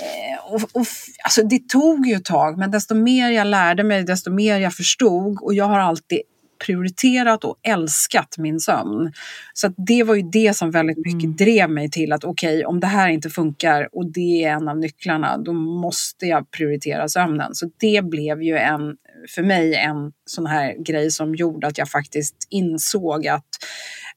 [0.00, 0.86] eh, och, och,
[1.24, 4.74] alltså det tog ju ett tag, men desto mer jag lärde mig, desto mer jag
[4.74, 5.38] förstod.
[5.42, 6.20] Och jag har alltid
[6.66, 9.12] prioriterat och älskat min sömn.
[9.52, 11.36] Så det var ju det som väldigt mycket mm.
[11.36, 14.68] drev mig till att okej, okay, om det här inte funkar och det är en
[14.68, 17.54] av nycklarna, då måste jag prioritera sömnen.
[17.54, 18.96] Så det blev ju en,
[19.34, 23.48] för mig en sån här grej som gjorde att jag faktiskt insåg att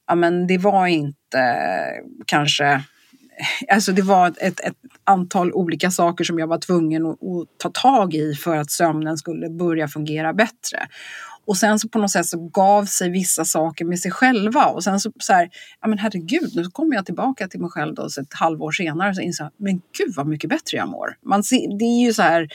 [0.08, 1.58] ja, men det var inte
[2.26, 2.82] kanske
[3.68, 7.70] Alltså det var ett, ett, antal olika saker som jag var tvungen att, att, ta
[7.70, 10.88] tag i för att sömnen skulle börja fungera bättre.
[11.52, 14.66] Och sen så på något sätt så gav sig vissa saker med sig själva.
[14.66, 15.50] Och sen så, så här,
[15.82, 19.16] ja men herregud, nu kommer jag tillbaka till mig själv då, så ett halvår senare
[19.16, 21.16] så inser jag, men gud vad mycket bättre jag mår.
[21.26, 22.48] Man ser, det är ju så här,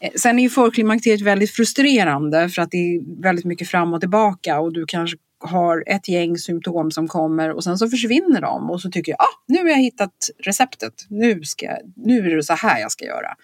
[0.00, 4.00] eh, Sen är ju förklimakteriet väldigt frustrerande för att det är väldigt mycket fram och
[4.00, 8.70] tillbaka och du kanske har ett gäng symptom som kommer och sen så försvinner de
[8.70, 10.14] och så tycker jag, ah, nu har jag hittat
[10.44, 11.66] receptet, nu, ska,
[11.96, 13.34] nu är det så här jag ska göra.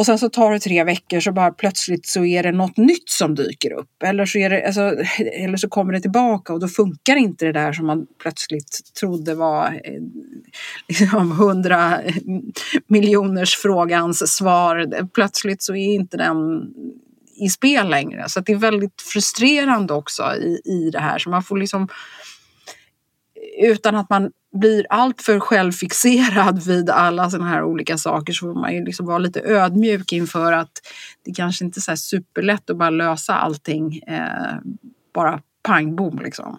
[0.00, 3.08] Och sen så tar det tre veckor så bara plötsligt så är det något nytt
[3.08, 4.02] som dyker upp.
[4.04, 4.80] Eller så, är det, alltså,
[5.44, 9.34] eller så kommer det tillbaka och då funkar inte det där som man plötsligt trodde
[9.34, 10.00] var eh,
[10.88, 12.00] liksom hundra
[12.86, 15.06] miljoners frågans svar.
[15.14, 16.36] Plötsligt så är inte den
[17.36, 18.24] i spel längre.
[18.28, 21.18] Så det är väldigt frustrerande också i, i det här.
[21.18, 21.88] Så man får liksom
[23.62, 28.74] utan att man blir alltför självfixerad vid alla sådana här olika saker så får man
[28.74, 30.72] ju liksom vara lite ödmjuk inför att
[31.24, 34.56] det kanske inte är så superlätt att bara lösa allting eh,
[35.14, 36.58] bara pang bom liksom.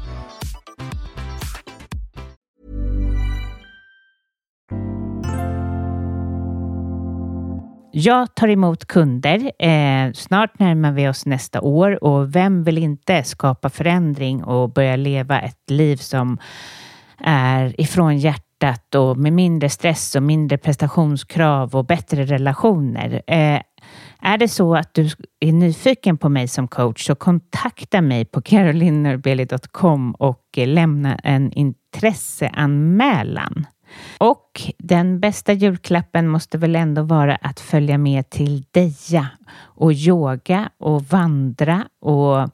[7.93, 9.51] Jag tar emot kunder.
[9.59, 14.95] Eh, snart närmar vi oss nästa år och vem vill inte skapa förändring och börja
[14.95, 16.37] leva ett liv som
[17.17, 23.21] är ifrån hjärtat och med mindre stress och mindre prestationskrav och bättre relationer.
[23.27, 23.61] Eh,
[24.21, 28.41] är det så att du är nyfiken på mig som coach så kontakta mig på
[28.41, 33.65] carolinerbeli.com och eh, lämna en intresseanmälan.
[34.17, 40.69] Och den bästa julklappen måste väl ändå vara att följa med till Deja och yoga
[40.77, 42.49] och vandra och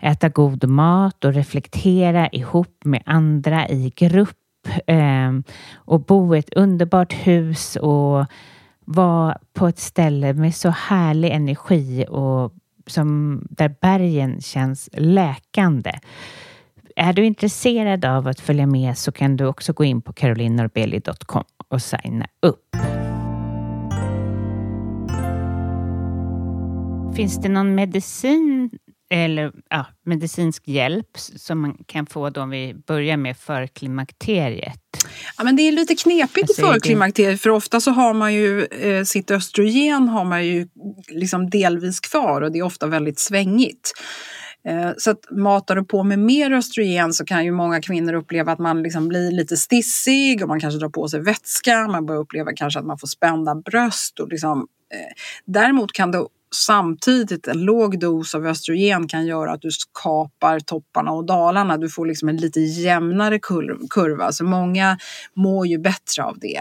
[0.00, 6.54] äta god mat och reflektera ihop med andra i grupp ehm, och bo i ett
[6.54, 8.26] underbart hus och
[8.84, 12.52] vara på ett ställe med så härlig energi och
[12.86, 15.92] som, där bergen känns läkande.
[16.98, 21.44] Är du intresserad av att följa med så kan du också gå in på carolinnorbeli.com
[21.68, 22.76] och signa upp.
[27.16, 28.70] Finns det någon medicin
[29.10, 34.80] eller ja, medicinsk hjälp som man kan få då om vi börjar med förklimakteriet?
[35.38, 38.64] Ja, men det är lite knepigt alltså, i förklimakteriet för ofta så har man ju
[38.64, 40.68] eh, sitt östrogen har man ju
[41.08, 43.92] liksom delvis kvar och det är ofta väldigt svängigt.
[44.66, 48.52] Eh, så att matar du på med mer östrogen så kan ju många kvinnor uppleva
[48.52, 51.88] att man liksom blir lite stissig och man kanske drar på sig vätska.
[51.88, 54.20] Man börjar uppleva kanske att man får spända bröst.
[54.20, 54.58] Och liksom,
[54.92, 55.14] eh,
[55.44, 61.10] däremot kan det samtidigt en låg dos av östrogen kan göra att du skapar topparna
[61.10, 61.76] och dalarna.
[61.76, 63.38] Du får liksom en lite jämnare
[63.90, 64.32] kurva.
[64.32, 64.98] Så många
[65.34, 66.58] mår ju bättre av det.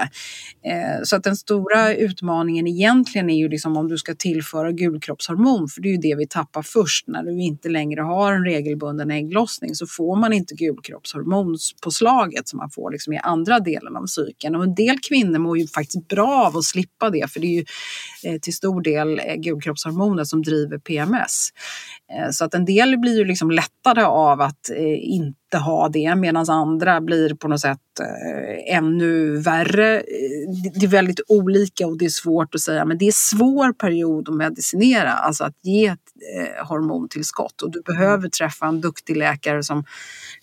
[0.66, 5.68] Eh, så att den stora utmaningen egentligen är ju liksom om du ska tillföra gulkroppshormon,
[5.70, 7.08] för det är ju det vi tappar först.
[7.08, 12.70] När du inte längre har en regelbunden ägglossning så får man inte gulkroppshormonspåslaget som man
[12.70, 14.56] får liksom i andra delen av cykeln.
[14.56, 17.56] Och en del kvinnor mår ju faktiskt bra av att slippa det, för det är
[17.56, 17.66] ju
[18.24, 21.50] eh, till stor del eh, gulkroppshormon könshormoner som driver PMS.
[22.14, 26.16] Eh, så att en del blir ju liksom lättade av att eh, inte ha det
[26.16, 30.04] medan andra blir på något sätt eh, ännu värre.
[30.76, 34.30] Det är väldigt olika och det är svårt att säga men det är svår period
[34.30, 36.00] att medicinera, alltså att ge ett
[36.68, 39.84] hormontillskott och du behöver träffa en duktig läkare som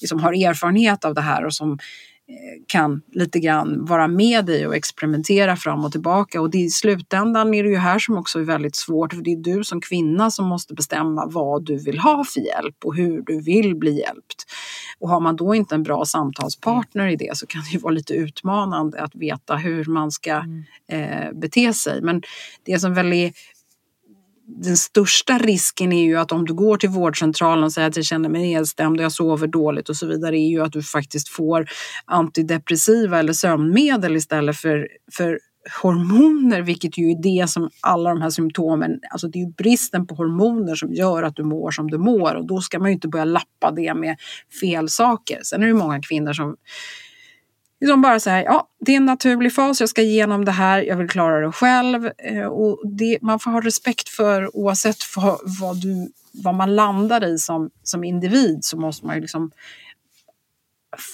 [0.00, 1.78] liksom har erfarenhet av det här och som
[2.66, 6.40] kan lite grann vara med dig och experimentera fram och tillbaka.
[6.40, 9.32] Och det, i slutändan är det ju här som också är väldigt svårt för det
[9.32, 13.22] är du som kvinna som måste bestämma vad du vill ha för hjälp och hur
[13.22, 14.44] du vill bli hjälpt.
[14.98, 17.94] Och har man då inte en bra samtalspartner i det så kan det ju vara
[17.94, 20.64] lite utmanande att veta hur man ska mm.
[20.88, 22.02] eh, bete sig.
[22.02, 22.22] Men
[22.62, 23.32] det som väl är
[24.46, 28.04] den största risken är ju att om du går till vårdcentralen och säger att jag
[28.04, 31.28] känner mig nedstämd och jag sover dåligt och så vidare är ju att du faktiskt
[31.28, 31.70] får
[32.04, 35.38] antidepressiva eller sömnmedel istället för, för
[35.82, 40.06] hormoner, vilket ju är det som alla de här symptomen, alltså det är ju bristen
[40.06, 42.94] på hormoner som gör att du mår som du mår och då ska man ju
[42.94, 44.16] inte börja lappa det med
[44.60, 45.40] fel saker.
[45.42, 46.56] Sen är det många kvinnor som
[47.82, 50.82] liksom bara så här, ja, det är en naturlig fas, jag ska igenom det här,
[50.82, 52.10] jag vill klara det själv.
[52.18, 57.24] Eh, och det, man får ha respekt för, oavsett vad, vad, du, vad man landar
[57.24, 59.50] i som, som individ, så måste man ju liksom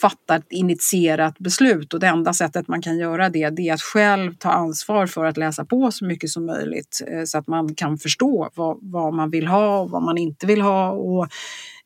[0.00, 3.82] fatta ett initierat beslut och det enda sättet man kan göra det, det är att
[3.82, 7.74] själv ta ansvar för att läsa på så mycket som möjligt eh, så att man
[7.74, 11.24] kan förstå vad, vad man vill ha och vad man inte vill ha och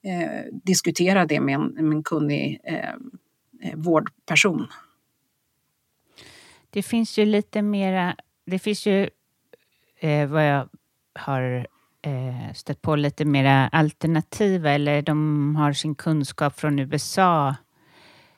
[0.02, 2.94] eh, diskutera det med en, med en kunnig eh,
[3.62, 4.66] Eh, vårdperson.
[6.70, 9.10] Det finns ju lite mera, det finns ju
[10.00, 10.68] eh, vad jag
[11.14, 11.66] har
[12.02, 17.54] eh, stött på lite mera alternativa eller de har sin kunskap från USA.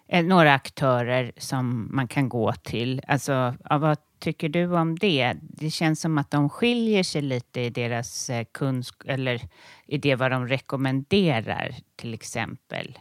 [0.09, 3.03] Eh, några aktörer som man kan gå till.
[3.09, 5.35] Alltså, ja, vad tycker du om det?
[5.41, 9.41] Det känns som att de skiljer sig lite i deras eh, kunskap eller
[9.87, 12.99] i det vad de rekommenderar till exempel.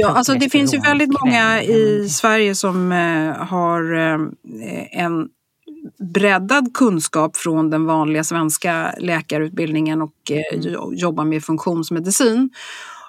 [0.00, 5.28] Ja, alltså det finns ju väldigt många i Sverige som eh, har eh, en
[6.14, 10.96] breddad kunskap från den vanliga svenska läkarutbildningen och eh, mm.
[10.96, 12.50] jobbar med funktionsmedicin.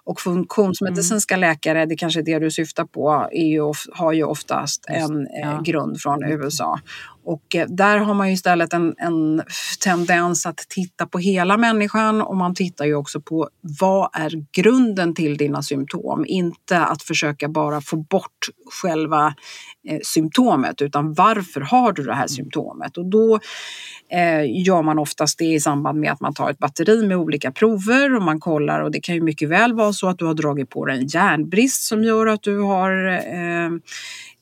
[0.04, 1.50] Och funktionsmedicinska mm.
[1.50, 3.62] läkare, det kanske är det du syftar på, ju,
[3.94, 5.62] har ju oftast en ja.
[5.66, 6.80] grund från USA.
[7.30, 9.42] Och eh, där har man ju istället en, en,
[9.84, 13.50] tendens att titta på hela människan och man tittar ju också på
[13.80, 16.26] vad är grunden till dina symptom?
[16.28, 18.48] Inte att försöka bara få bort
[18.82, 19.34] själva
[19.88, 22.98] eh, symptomet utan varför har du det här symptomet?
[22.98, 23.40] Och då
[24.12, 27.52] eh, gör man oftast det i samband med att man tar ett batteri med olika
[27.52, 30.34] prover och man kollar och det kan ju mycket väl vara så att du har
[30.34, 33.70] dragit på dig en järnbrist som gör att du har eh,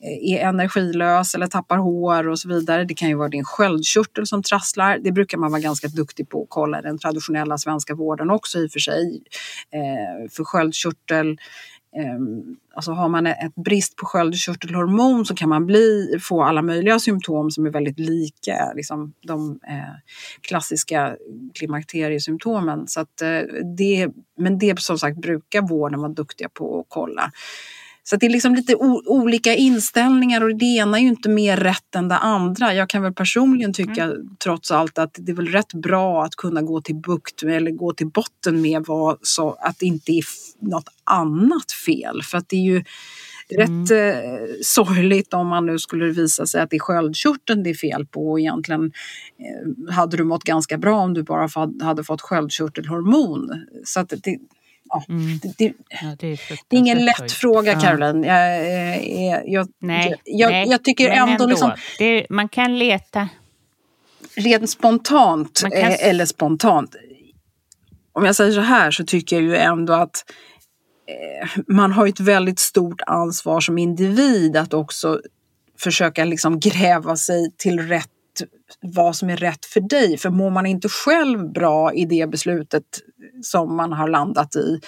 [0.04, 2.84] Eh, är energilös eller tappar hår och så vidare.
[2.84, 4.98] Det kan ju vara din sköldkörtel som trasslar.
[4.98, 8.60] Det brukar man vara ganska duktig på att kolla i den traditionella svenska vården också
[8.60, 9.24] i och för sig.
[9.72, 11.30] Eh, för sköldkörtel
[11.96, 12.20] eh,
[12.78, 17.52] Alltså har man ett brist på sköldkörtelhormon så kan man bli, få alla möjliga symptom
[17.52, 19.96] som är väldigt lika liksom de eh,
[20.42, 21.16] klassiska
[21.54, 22.88] klimakteriesymptomen.
[22.88, 23.40] Så att, eh,
[23.78, 27.32] det, men det som sagt brukar vården vara duktiga på att kolla.
[28.10, 31.96] Så det är liksom lite olika inställningar och det ena är ju inte mer rätt
[31.96, 32.74] än det andra.
[32.74, 34.18] Jag kan väl personligen tycka mm.
[34.44, 37.94] trots allt att det är väl rätt bra att kunna gå till bukt eller gå
[37.94, 40.24] till botten med vad, så att det inte är
[40.60, 42.22] något annat fel.
[42.24, 42.84] För att det är ju
[43.50, 43.86] mm.
[43.86, 44.32] rätt eh,
[44.64, 48.32] sorgligt om man nu skulle visa sig att det är sköldkörteln det är fel på
[48.32, 48.92] och egentligen
[49.40, 51.50] eh, hade du mått ganska bra om du bara
[51.82, 53.66] hade fått sköldkörtelhormon.
[53.84, 54.38] Så att det,
[55.08, 55.40] ja, mm.
[55.44, 57.80] det, det, ja, det, är det, är ingen lätt fråga ja.
[57.80, 58.24] Caroline.
[58.24, 58.70] Jag,
[59.32, 61.72] jag, jag, nej, jag, nej, jag tycker ändå, ändå liksom,
[62.30, 63.30] man kan leta.
[64.36, 65.72] Rent spontant, kan...
[65.72, 66.96] Eh, eller spontant.
[68.14, 70.26] Om jag säger så här så tycker jag ju ändå att
[71.08, 75.22] eh, man har ett väldigt stort ansvar som individ att också
[75.80, 78.10] försöka liksom gräva sig till rätt
[78.82, 80.18] vad som är rätt för dig.
[80.18, 82.84] För mår man inte själv bra i det beslutet
[83.42, 84.80] som man har landat i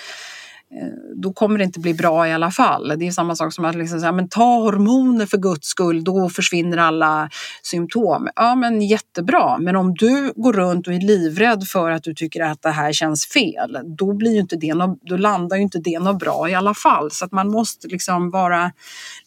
[0.75, 2.93] Eh, då kommer det inte bli bra i alla fall.
[2.97, 6.29] Det är samma sak som att liksom säga, men ta hormoner för guds skull, då
[6.29, 7.29] försvinner alla
[7.63, 8.29] symptom.
[8.35, 9.57] Ja, men jättebra.
[9.57, 12.93] Men om du går runt och är livrädd för att du tycker att det här
[12.93, 16.55] känns fel, då, blir inte det något, då landar ju inte det något bra i
[16.55, 17.11] alla fall.
[17.11, 18.71] Så att man måste liksom vara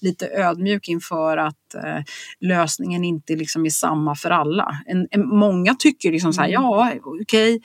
[0.01, 2.03] lite ödmjuk inför att eh,
[2.41, 4.83] lösningen inte liksom är samma för alla.
[4.87, 6.63] En, en, många tycker liksom så här, mm.
[6.63, 7.61] ja okej, okay,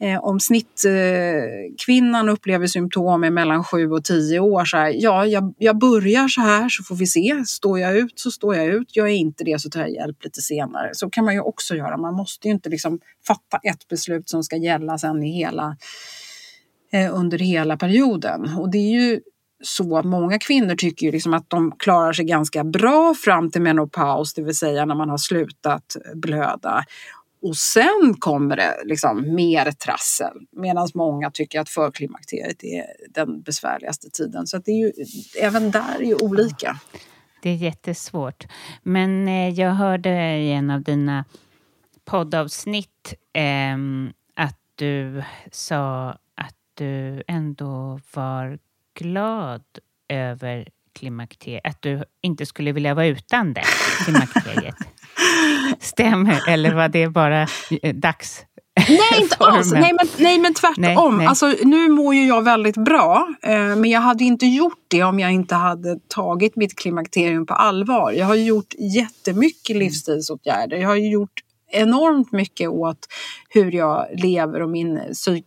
[0.00, 5.26] Eh, om snittkvinnan eh, upplever symptom i mellan 7 och 10 år, så här, ja,
[5.26, 7.44] jag, jag börjar så här så får vi se.
[7.46, 8.96] Står jag ut så står jag ut.
[8.96, 10.90] Gör jag inte det så tar jag hjälp lite senare.
[10.92, 11.96] Så kan man ju också göra.
[11.96, 15.76] Man måste ju inte liksom fatta ett beslut som ska gälla sen i hela,
[16.92, 18.56] eh, under hela perioden.
[18.58, 19.20] Och det är ju
[19.62, 23.62] så att många kvinnor tycker ju liksom att de klarar sig ganska bra fram till
[23.62, 26.84] menopaus, det vill säga när man har slutat blöda.
[27.42, 30.36] Och sen kommer det liksom mer trassel.
[30.52, 32.84] Medan många tycker att förklimakteriet är
[33.14, 34.46] den besvärligaste tiden.
[34.46, 34.92] Så det är ju,
[35.40, 36.80] även där är ju olika.
[37.42, 38.46] Det är jättesvårt.
[38.82, 41.24] Men eh, jag hörde i en av dina
[42.04, 43.76] poddavsnitt eh,
[44.34, 45.22] att du
[45.52, 48.58] sa att du ändå var
[48.94, 49.64] glad
[50.08, 51.66] över klimakteriet.
[51.66, 53.64] Att du inte skulle vilja vara utan det,
[54.04, 54.74] klimakteriet.
[55.80, 57.42] Stämmer, eller var det bara
[57.82, 58.44] eh, dags?
[58.88, 59.72] Nej, inte alls.
[59.72, 60.82] Nej, men, nej, men tvärtom.
[60.82, 61.26] Nej, nej.
[61.26, 65.20] Alltså, nu mår ju jag väldigt bra, eh, men jag hade inte gjort det om
[65.20, 68.12] jag inte hade tagit mitt klimakterium på allvar.
[68.12, 70.76] Jag har gjort jättemycket livsstilsåtgärder.
[70.76, 71.40] Jag har gjort
[71.70, 72.98] enormt mycket åt
[73.48, 75.00] hur jag lever och min,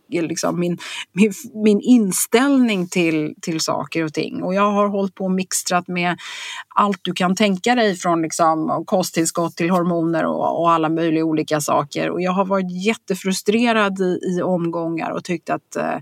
[0.08, 0.78] liksom min,
[1.12, 1.32] min,
[1.64, 4.42] min inställning till, till saker och ting.
[4.42, 6.16] Och jag har hållit på och mixtrat med
[6.74, 11.60] allt du kan tänka dig från liksom kosttillskott till hormoner och, och alla möjliga olika
[11.60, 12.10] saker.
[12.10, 15.98] Och jag har varit jättefrustrerad i, i omgångar och tyckt att eh,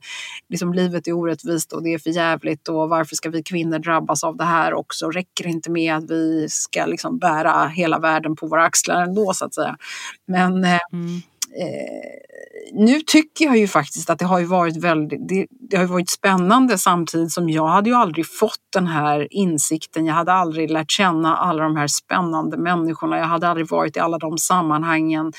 [0.48, 4.24] liksom livet är orättvist och det är för jävligt och varför ska vi kvinnor drabbas
[4.24, 5.10] av det här också?
[5.10, 9.32] Räcker det inte med att vi ska liksom bära hela världen på våra axlar ändå
[9.34, 9.76] så att säga?
[10.26, 11.22] Men eh, mm.
[11.58, 12.20] Eh,
[12.72, 16.78] nu tycker jag ju faktiskt att det har varit väldigt, det, det, har varit spännande
[16.78, 20.06] samtidigt som jag hade ju aldrig fått den här insikten.
[20.06, 23.18] Jag hade aldrig lärt känna alla de här spännande människorna.
[23.18, 25.32] Jag hade aldrig varit i alla de sammanhangen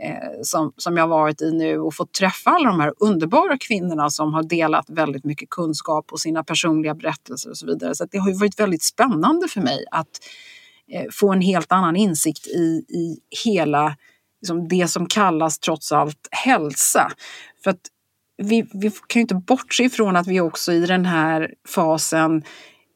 [0.00, 4.10] eh, som, som jag varit i nu och fått träffa alla de här underbara kvinnorna
[4.10, 7.94] som har delat väldigt mycket kunskap och sina personliga berättelser och så vidare.
[7.94, 10.20] Så det har ju varit väldigt spännande för mig att
[10.92, 13.96] Eh, få en helt annan insikt i, i hela
[14.40, 17.12] liksom det som kallas trots allt hälsa.
[17.64, 17.80] För att
[18.36, 22.42] vi, vi kan ju inte bortse ifrån att vi också i den här fasen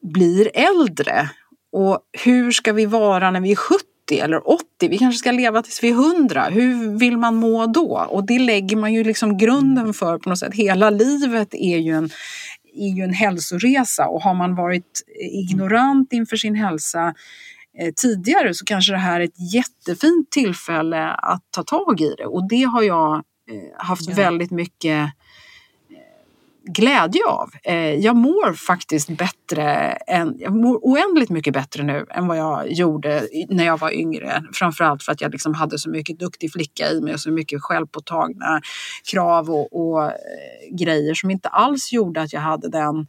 [0.03, 1.31] blir äldre.
[1.73, 3.85] Och hur ska vi vara när vi är 70
[4.21, 4.65] eller 80?
[4.81, 6.45] Vi kanske ska leva tills vi är 100.
[6.45, 8.07] Hur vill man må då?
[8.11, 10.55] Och det lägger man ju liksom grunden för på något sätt.
[10.55, 12.11] Hela livet är ju en,
[12.75, 17.15] är ju en hälsoresa och har man varit ignorant inför sin hälsa
[17.97, 22.49] tidigare så kanske det här är ett jättefint tillfälle att ta tag i det och
[22.49, 24.15] det har jag eh, haft ja.
[24.15, 25.09] väldigt mycket eh,
[26.65, 27.51] glädje av.
[27.99, 29.65] Jag mår faktiskt bättre,
[30.07, 34.43] än, jag mår oändligt mycket bättre nu än vad jag gjorde när jag var yngre.
[34.53, 37.63] Framförallt för att jag liksom hade så mycket duktig flicka i mig och så mycket
[37.63, 38.61] självpåtagna
[39.11, 40.13] krav och, och
[40.71, 43.07] grejer som inte alls gjorde att jag hade den Eh,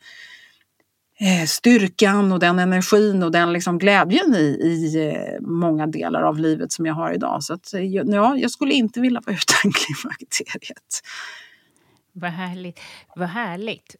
[1.47, 6.71] styrkan och den energin och den liksom glädjen i, i eh, många delar av livet
[6.71, 7.43] som jag har idag.
[7.43, 11.01] Så att, eh, ja, jag skulle inte vilja vara utan klimakteriet.
[12.13, 12.79] Vad härligt.
[13.15, 13.95] Vad härligt.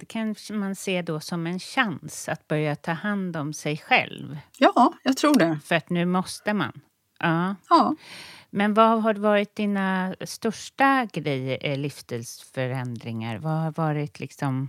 [0.00, 4.38] Det kanske man ser då som en chans att börja ta hand om sig själv.
[4.58, 5.58] Ja, jag tror det.
[5.64, 6.80] För att nu måste man.
[7.18, 7.54] Ja.
[7.68, 7.94] ja.
[8.50, 13.38] Men vad har varit dina största grejer, livsstilsförändringar?
[13.38, 14.68] Vad har varit liksom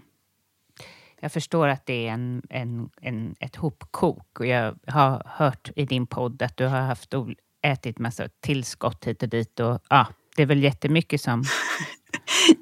[1.22, 5.86] jag förstår att det är en, en, en, ett hopkok och jag har hört i
[5.86, 7.14] din podd att du har haft
[7.62, 11.44] ätit massa tillskott hit och dit och ja, det är väl jättemycket som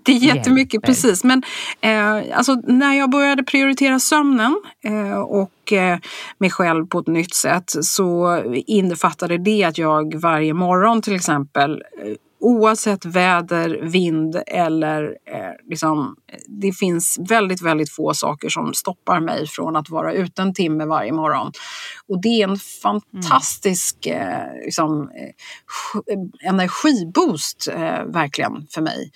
[0.06, 0.88] Det är jättemycket, hjälper.
[0.88, 1.24] precis.
[1.24, 1.44] Men
[1.82, 6.00] eh, alltså, när jag började prioritera sömnen eh, och eh,
[6.38, 11.84] mig själv på ett nytt sätt så innefattade det att jag varje morgon till exempel
[12.04, 16.16] eh, oavsett väder, vind eller eh, liksom,
[16.48, 20.86] det finns väldigt, väldigt få saker som stoppar mig från att vara ute en timme
[20.86, 21.52] varje morgon.
[22.08, 24.30] Och det är en fantastisk mm.
[24.30, 29.12] eh, liksom, eh, energiboost eh, verkligen för mig.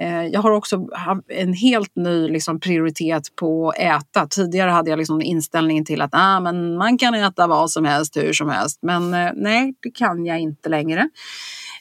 [0.00, 0.88] Eh, jag har också
[1.28, 4.26] en helt ny liksom, prioritet på att äta.
[4.26, 8.16] Tidigare hade jag liksom inställningen till att ah, men man kan äta vad som helst,
[8.16, 8.78] hur som helst.
[8.82, 11.08] Men eh, nej, det kan jag inte längre.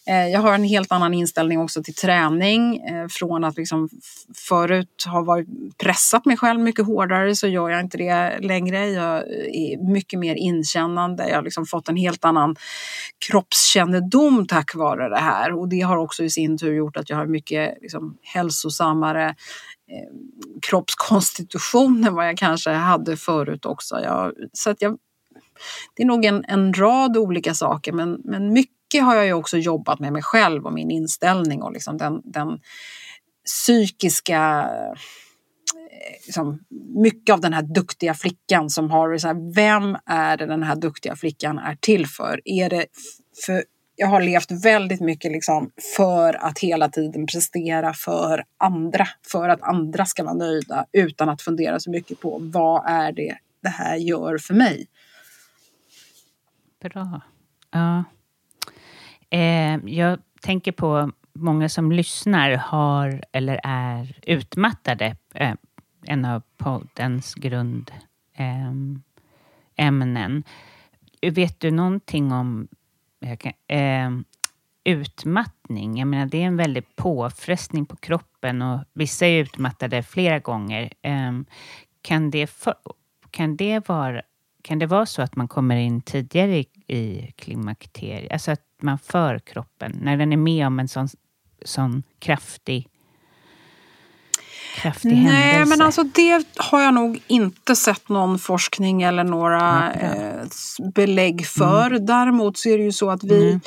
[0.07, 2.77] Eh, jag har en helt annan inställning också till träning.
[2.77, 3.89] Eh, från att liksom
[4.35, 5.47] förut ha varit
[5.77, 8.89] pressat mig själv mycket hårdare så gör jag inte det längre.
[8.89, 9.17] Jag
[9.55, 11.29] är mycket mer inkännande.
[11.29, 12.55] Jag har liksom fått en helt annan
[13.27, 15.51] kroppskännedom tack vare det här.
[15.59, 19.27] Och det har också i sin tur gjort att jag har mycket liksom, hälsosammare
[19.91, 20.13] eh,
[20.69, 23.99] kroppskonstitution än vad jag kanske hade förut också.
[23.99, 24.97] Jag, så att jag,
[25.95, 29.33] det är nog en, en rad olika saker men, men mycket mycket har jag ju
[29.33, 32.59] också jobbat med mig själv och min inställning och liksom den, den
[33.45, 34.99] psykiska eh,
[36.25, 36.59] Liksom,
[36.95, 40.75] mycket av den här duktiga flickan som har så här, vem är det den här
[40.75, 42.41] duktiga flickan är till för?
[42.45, 42.85] Är det
[43.45, 43.63] för
[43.95, 49.61] jag har levt väldigt mycket liksom för att hela tiden prestera för andra, för att
[49.61, 53.95] andra ska vara nöjda utan att fundera så mycket på vad är det det här
[53.95, 54.87] gör för mig.
[56.81, 57.21] Bra.
[57.71, 58.03] Ja.
[59.29, 65.15] Eh, jag tänker på många som lyssnar har eller är utmattade.
[65.33, 65.53] Eh,
[66.05, 67.93] en av poddens grundämnen.
[71.21, 72.67] Eh, Vet du någonting om
[73.39, 74.11] kan, eh,
[74.83, 75.97] utmattning?
[75.97, 80.93] Jag menar, det är en väldig påfrestning på kroppen och vissa är utmattade flera gånger.
[81.01, 81.31] Eh,
[82.01, 82.75] kan, det för,
[83.31, 84.21] kan, det vara,
[84.67, 88.31] kan det vara så att man kommer in tidigare i, i klimakteriet?
[88.31, 91.07] Alltså att man för kroppen när den är med om en sån,
[91.65, 92.87] sån kraftig
[94.75, 95.69] kraftig Nej, händelse?
[95.69, 100.47] men alltså det har jag nog inte sett någon forskning eller några eh,
[100.95, 101.87] belägg för.
[101.87, 102.05] Mm.
[102.05, 103.59] Däremot så är det ju så att vi mm.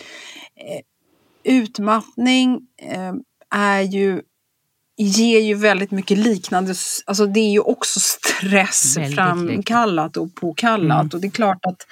[0.57, 3.13] eh, utmattning eh,
[3.51, 4.23] är ju
[5.03, 6.75] ger ju väldigt mycket liknande,
[7.07, 11.01] alltså det är ju också stress framkallat och påkallat.
[11.01, 11.11] Mm.
[11.13, 11.87] Och det är klart att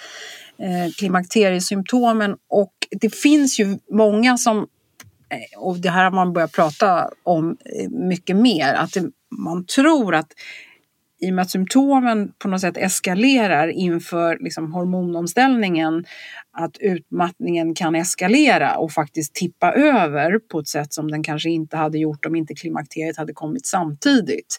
[0.58, 6.52] eh, klimakteriesymptomen och det finns ju många som eh, och det här har man börjat
[6.52, 10.28] prata om eh, mycket mer, att det, man tror att
[11.20, 16.04] i och med att symptomen på något sätt eskalerar inför liksom hormonomställningen,
[16.52, 21.76] att utmattningen kan eskalera och faktiskt tippa över på ett sätt som den kanske inte
[21.76, 24.58] hade gjort om inte klimakteriet hade kommit samtidigt.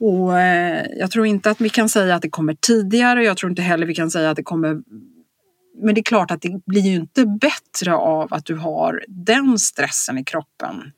[0.00, 3.24] Och eh, jag tror inte att vi kan säga att det kommer tidigare.
[3.24, 4.82] Jag tror inte heller vi kan säga att det kommer
[5.80, 9.58] men det är klart att det blir ju inte bättre av att du har den
[9.58, 10.92] stressen i kroppen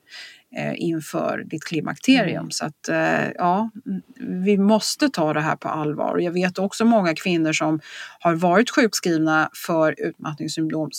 [0.75, 2.37] inför ditt klimakterium.
[2.37, 2.51] Mm.
[2.51, 3.69] Så att eh, ja,
[4.19, 6.17] vi måste ta det här på allvar.
[6.17, 7.79] Jag vet också många kvinnor som
[8.19, 10.89] har varit sjukskrivna för utmattningssyndrom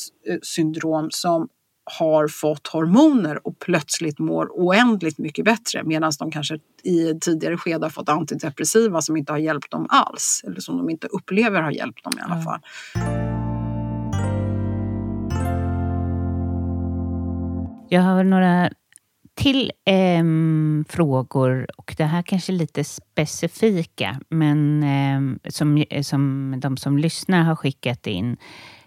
[0.43, 1.49] syndrom, som
[1.85, 7.85] har fått hormoner och plötsligt mår oändligt mycket bättre medan de kanske i tidigare skede
[7.85, 11.71] har fått antidepressiva som inte har hjälpt dem alls eller som de inte upplever har
[11.71, 12.61] hjälpt dem i alla fall.
[17.89, 18.71] Jag har några
[19.35, 20.25] till eh,
[20.89, 27.43] frågor och det här kanske är lite specifika men eh, som, som de som lyssnar
[27.43, 28.37] har skickat in.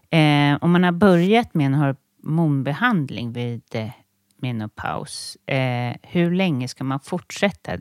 [0.09, 3.89] Eh, om man har börjat med en hormonbehandling vid eh,
[4.37, 7.77] menopaus, eh, hur länge ska man fortsätta?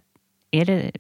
[0.51, 0.93] Är det,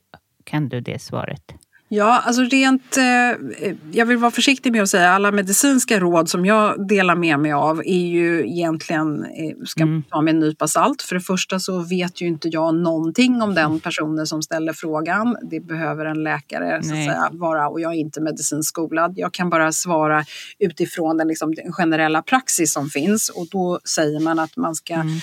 [0.45, 1.55] kan du det svaret?
[1.97, 2.97] Ja, alltså rent...
[2.97, 7.41] Eh, jag vill vara försiktig med att säga alla medicinska råd som jag delar med
[7.41, 10.03] mig av är ju egentligen, eh, ska mm.
[10.11, 11.03] ta med en nypa salt.
[11.03, 15.37] För det första så vet ju inte jag någonting om den personen som ställer frågan.
[15.51, 19.13] Det behöver en läkare så att säga, vara och jag är inte medicinskolad.
[19.17, 20.25] Jag kan bara svara
[20.59, 24.95] utifrån den, liksom, den generella praxis som finns och då säger man att man ska
[24.95, 25.17] mm.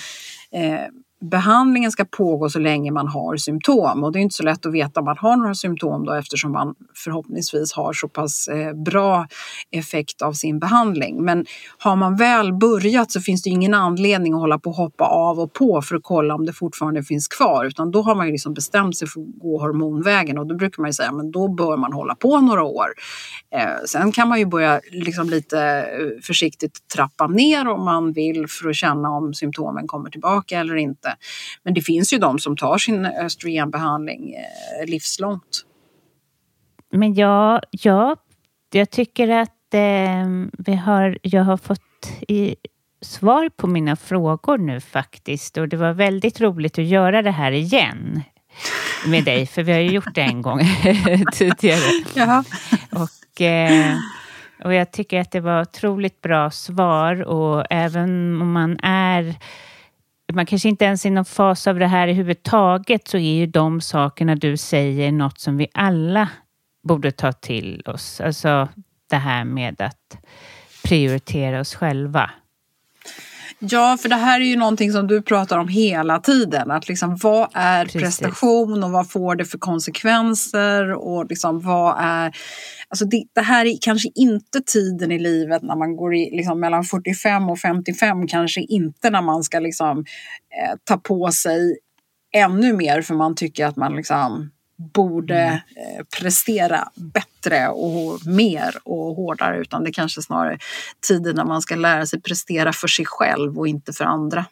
[0.52, 0.86] eh,
[1.22, 4.04] behandlingen ska pågå så länge man har symptom.
[4.04, 6.52] Och det är inte så lätt att veta om man har några symptom då eftersom
[6.52, 9.26] man förhoppningsvis har så pass eh, bra
[9.70, 11.24] effekt av sin behandling.
[11.24, 11.46] Men
[11.78, 15.40] har man väl börjat så finns det ingen anledning att hålla på och hoppa av
[15.40, 17.64] och på för att kolla om det fortfarande finns kvar.
[17.64, 20.82] Utan då har man ju liksom bestämt sig för att gå hormonvägen och då brukar
[20.82, 22.86] man ju säga men då bör man hålla på några år.
[23.54, 28.46] Eh, sen kan man ju börja liksom lite eh, försiktigt trappa ner om man vill
[28.48, 31.11] för att känna om symptomen kommer tillbaka eller inte.
[31.62, 35.64] Men det finns ju de som tar sin östrogenbehandling eh, livslångt.
[36.92, 38.16] Men ja, ja
[38.72, 40.26] jag tycker att eh,
[40.58, 41.80] vi har, jag har fått
[42.28, 42.56] i,
[43.00, 45.56] svar på mina frågor nu faktiskt.
[45.56, 48.22] Och det var väldigt roligt att göra det här igen
[49.06, 50.60] med dig, för vi har ju gjort det en gång
[51.32, 52.04] tidigare.
[52.14, 52.44] Jaha.
[52.92, 53.96] Och, eh,
[54.64, 59.34] och jag tycker att det var otroligt bra svar och även om man är
[60.34, 62.12] man kanske inte ens är i någon fas av det här i
[63.08, 66.28] så är ju de sakerna du säger något som vi alla
[66.88, 68.20] borde ta till oss.
[68.20, 68.68] Alltså
[69.10, 70.16] det här med att
[70.84, 72.30] prioritera oss själva.
[73.70, 76.70] Ja, för det här är ju någonting som du pratar om hela tiden.
[76.70, 78.02] Att liksom, vad är Precis.
[78.02, 80.92] prestation och vad får det för konsekvenser?
[80.92, 82.36] Och liksom, vad är...
[82.88, 86.60] Alltså det, det här är kanske inte tiden i livet när man går i, liksom,
[86.60, 88.26] mellan 45 och 55.
[88.26, 91.78] Kanske inte när man ska liksom, eh, ta på sig
[92.32, 94.50] ännu mer för man tycker att man liksom
[94.92, 95.56] borde mm.
[95.76, 100.58] eh, prestera bättre och mer och hårdare utan det kanske snarare
[101.08, 104.44] tiden när man ska lära sig prestera för sig själv och inte för andra.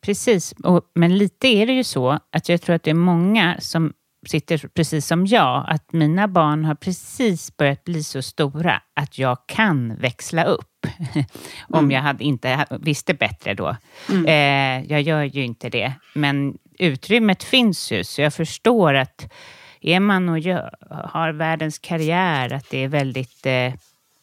[0.00, 3.56] Precis, och, men lite är det ju så att jag tror att det är många
[3.60, 3.92] som
[4.28, 9.38] sitter precis som jag, att mina barn har precis börjat bli så stora att jag
[9.46, 10.86] kan växla upp.
[11.68, 11.90] Om mm.
[11.90, 13.76] jag hade inte visste bättre då.
[14.10, 14.26] Mm.
[14.26, 19.32] Eh, jag gör ju inte det, men utrymmet finns ju, så jag förstår att
[19.80, 23.46] är man och gör, har världens karriär, att det är väldigt...
[23.46, 23.72] Eh,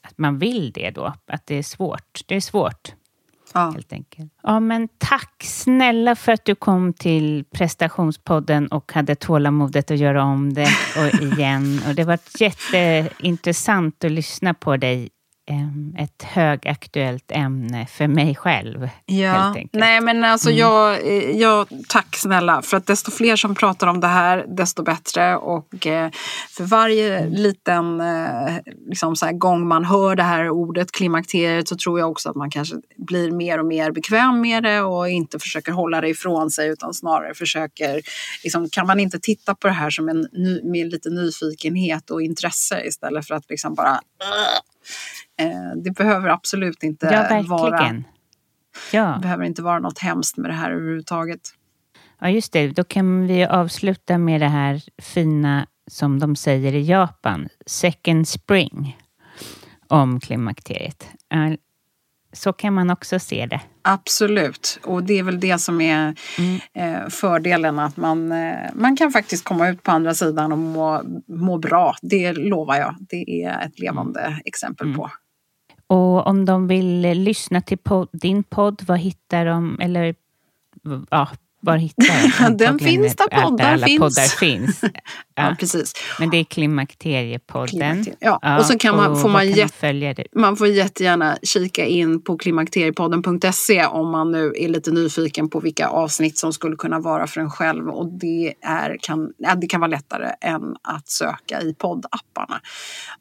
[0.04, 2.22] att man vill det då, att det är svårt.
[2.26, 2.94] Det är svårt.
[3.54, 3.72] Ja.
[3.72, 4.34] Helt enkelt.
[4.44, 10.24] Ja, men tack snälla för att du kom till prestationspodden och hade tålamodet att göra
[10.24, 11.82] om det och igen.
[11.88, 15.10] Och det var jätteintressant att lyssna på dig
[15.98, 18.90] ett högaktuellt ämne för mig själv.
[19.06, 20.60] Ja, nej men alltså mm.
[20.60, 25.36] jag, jag, tack snälla för att desto fler som pratar om det här desto bättre
[25.36, 26.12] och eh,
[26.50, 28.54] för varje liten eh,
[28.90, 32.36] liksom så här, gång man hör det här ordet klimakteriet så tror jag också att
[32.36, 36.52] man kanske blir mer och mer bekväm med det och inte försöker hålla det ifrån
[36.52, 38.02] sig utan snarare försöker,
[38.44, 40.28] liksom, kan man inte titta på det här som en
[40.64, 44.02] med lite nyfikenhet och intresse istället för att liksom bara
[45.84, 48.04] det behöver absolut inte ja, vara
[48.94, 49.14] Ja.
[49.16, 51.40] Det behöver inte vara något hemskt med det här överhuvudtaget.
[52.20, 52.68] Ja, just det.
[52.68, 58.98] Då kan vi avsluta med det här fina som de säger i Japan, second spring,
[59.88, 61.08] om klimakteriet.
[62.34, 63.62] Så kan man också se det.
[63.82, 66.60] Absolut, och det är väl det som är mm.
[66.74, 71.02] Eh, fördelen att man, eh, man kan faktiskt komma ut på andra sidan och må,
[71.28, 71.96] må bra.
[72.02, 72.96] Det lovar jag.
[73.00, 74.40] Det är ett levande mm.
[74.46, 74.98] exempel mm.
[74.98, 75.12] på.
[75.88, 79.80] Och om de vill lyssna till pod din podd, vad hittar de?
[79.80, 80.16] Eller
[81.10, 81.30] ja,
[81.62, 82.06] var hittar
[82.40, 82.80] jag den?
[82.80, 84.00] finns där poddar finns.
[84.00, 84.82] poddar finns.
[85.36, 85.50] Ja.
[85.50, 85.56] ja.
[85.60, 85.94] precis.
[86.20, 87.68] Men det är Klimakteriepodden.
[87.68, 88.18] Klimakterie.
[88.20, 88.40] Ja.
[88.42, 88.60] ja.
[88.60, 90.24] och så kan man, får man, jätt, följa det?
[90.36, 95.88] man får jättegärna kika in på klimakteriepodden.se om man nu är lite nyfiken på vilka
[95.88, 97.90] avsnitt som skulle kunna vara för en själv.
[97.90, 102.62] Och det, är, kan, ja, det kan vara lättare än att söka i poddapparna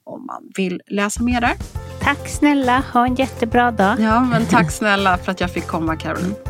[0.05, 1.55] om man vill läsa mer där.
[2.01, 4.01] Tack snälla, ha en jättebra dag.
[4.01, 6.50] Ja, men tack snälla för att jag fick komma Caroline.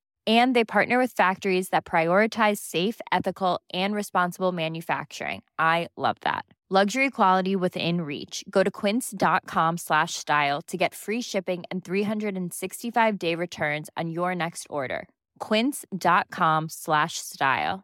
[0.27, 5.41] And they partner with factories that prioritize safe, ethical, and responsible manufacturing.
[5.57, 6.45] I love that.
[6.69, 8.45] Luxury quality within reach.
[8.49, 14.33] Go to quince.com slash style to get free shipping and 365 day returns on your
[14.33, 15.09] next order.
[15.39, 17.83] Quince.com slash style.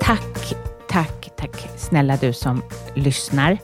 [0.00, 0.54] Tack,
[0.88, 2.62] tack, tack snälla du som
[2.94, 3.58] lyssnar.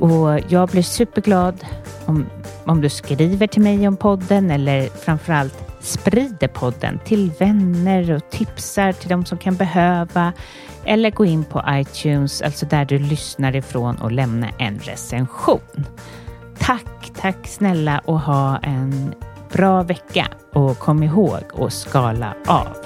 [0.00, 1.66] Och jag blir superglad
[2.06, 2.26] om,
[2.66, 8.92] om du skriver till mig om podden eller framförallt sprider podden till vänner och tipsar
[8.92, 10.32] till de som kan behöva
[10.84, 15.86] eller gå in på iTunes, alltså där du lyssnar ifrån och lämna en recension.
[16.58, 19.14] Tack, tack snälla och ha en
[19.52, 22.76] bra vecka och kom ihåg att skala av.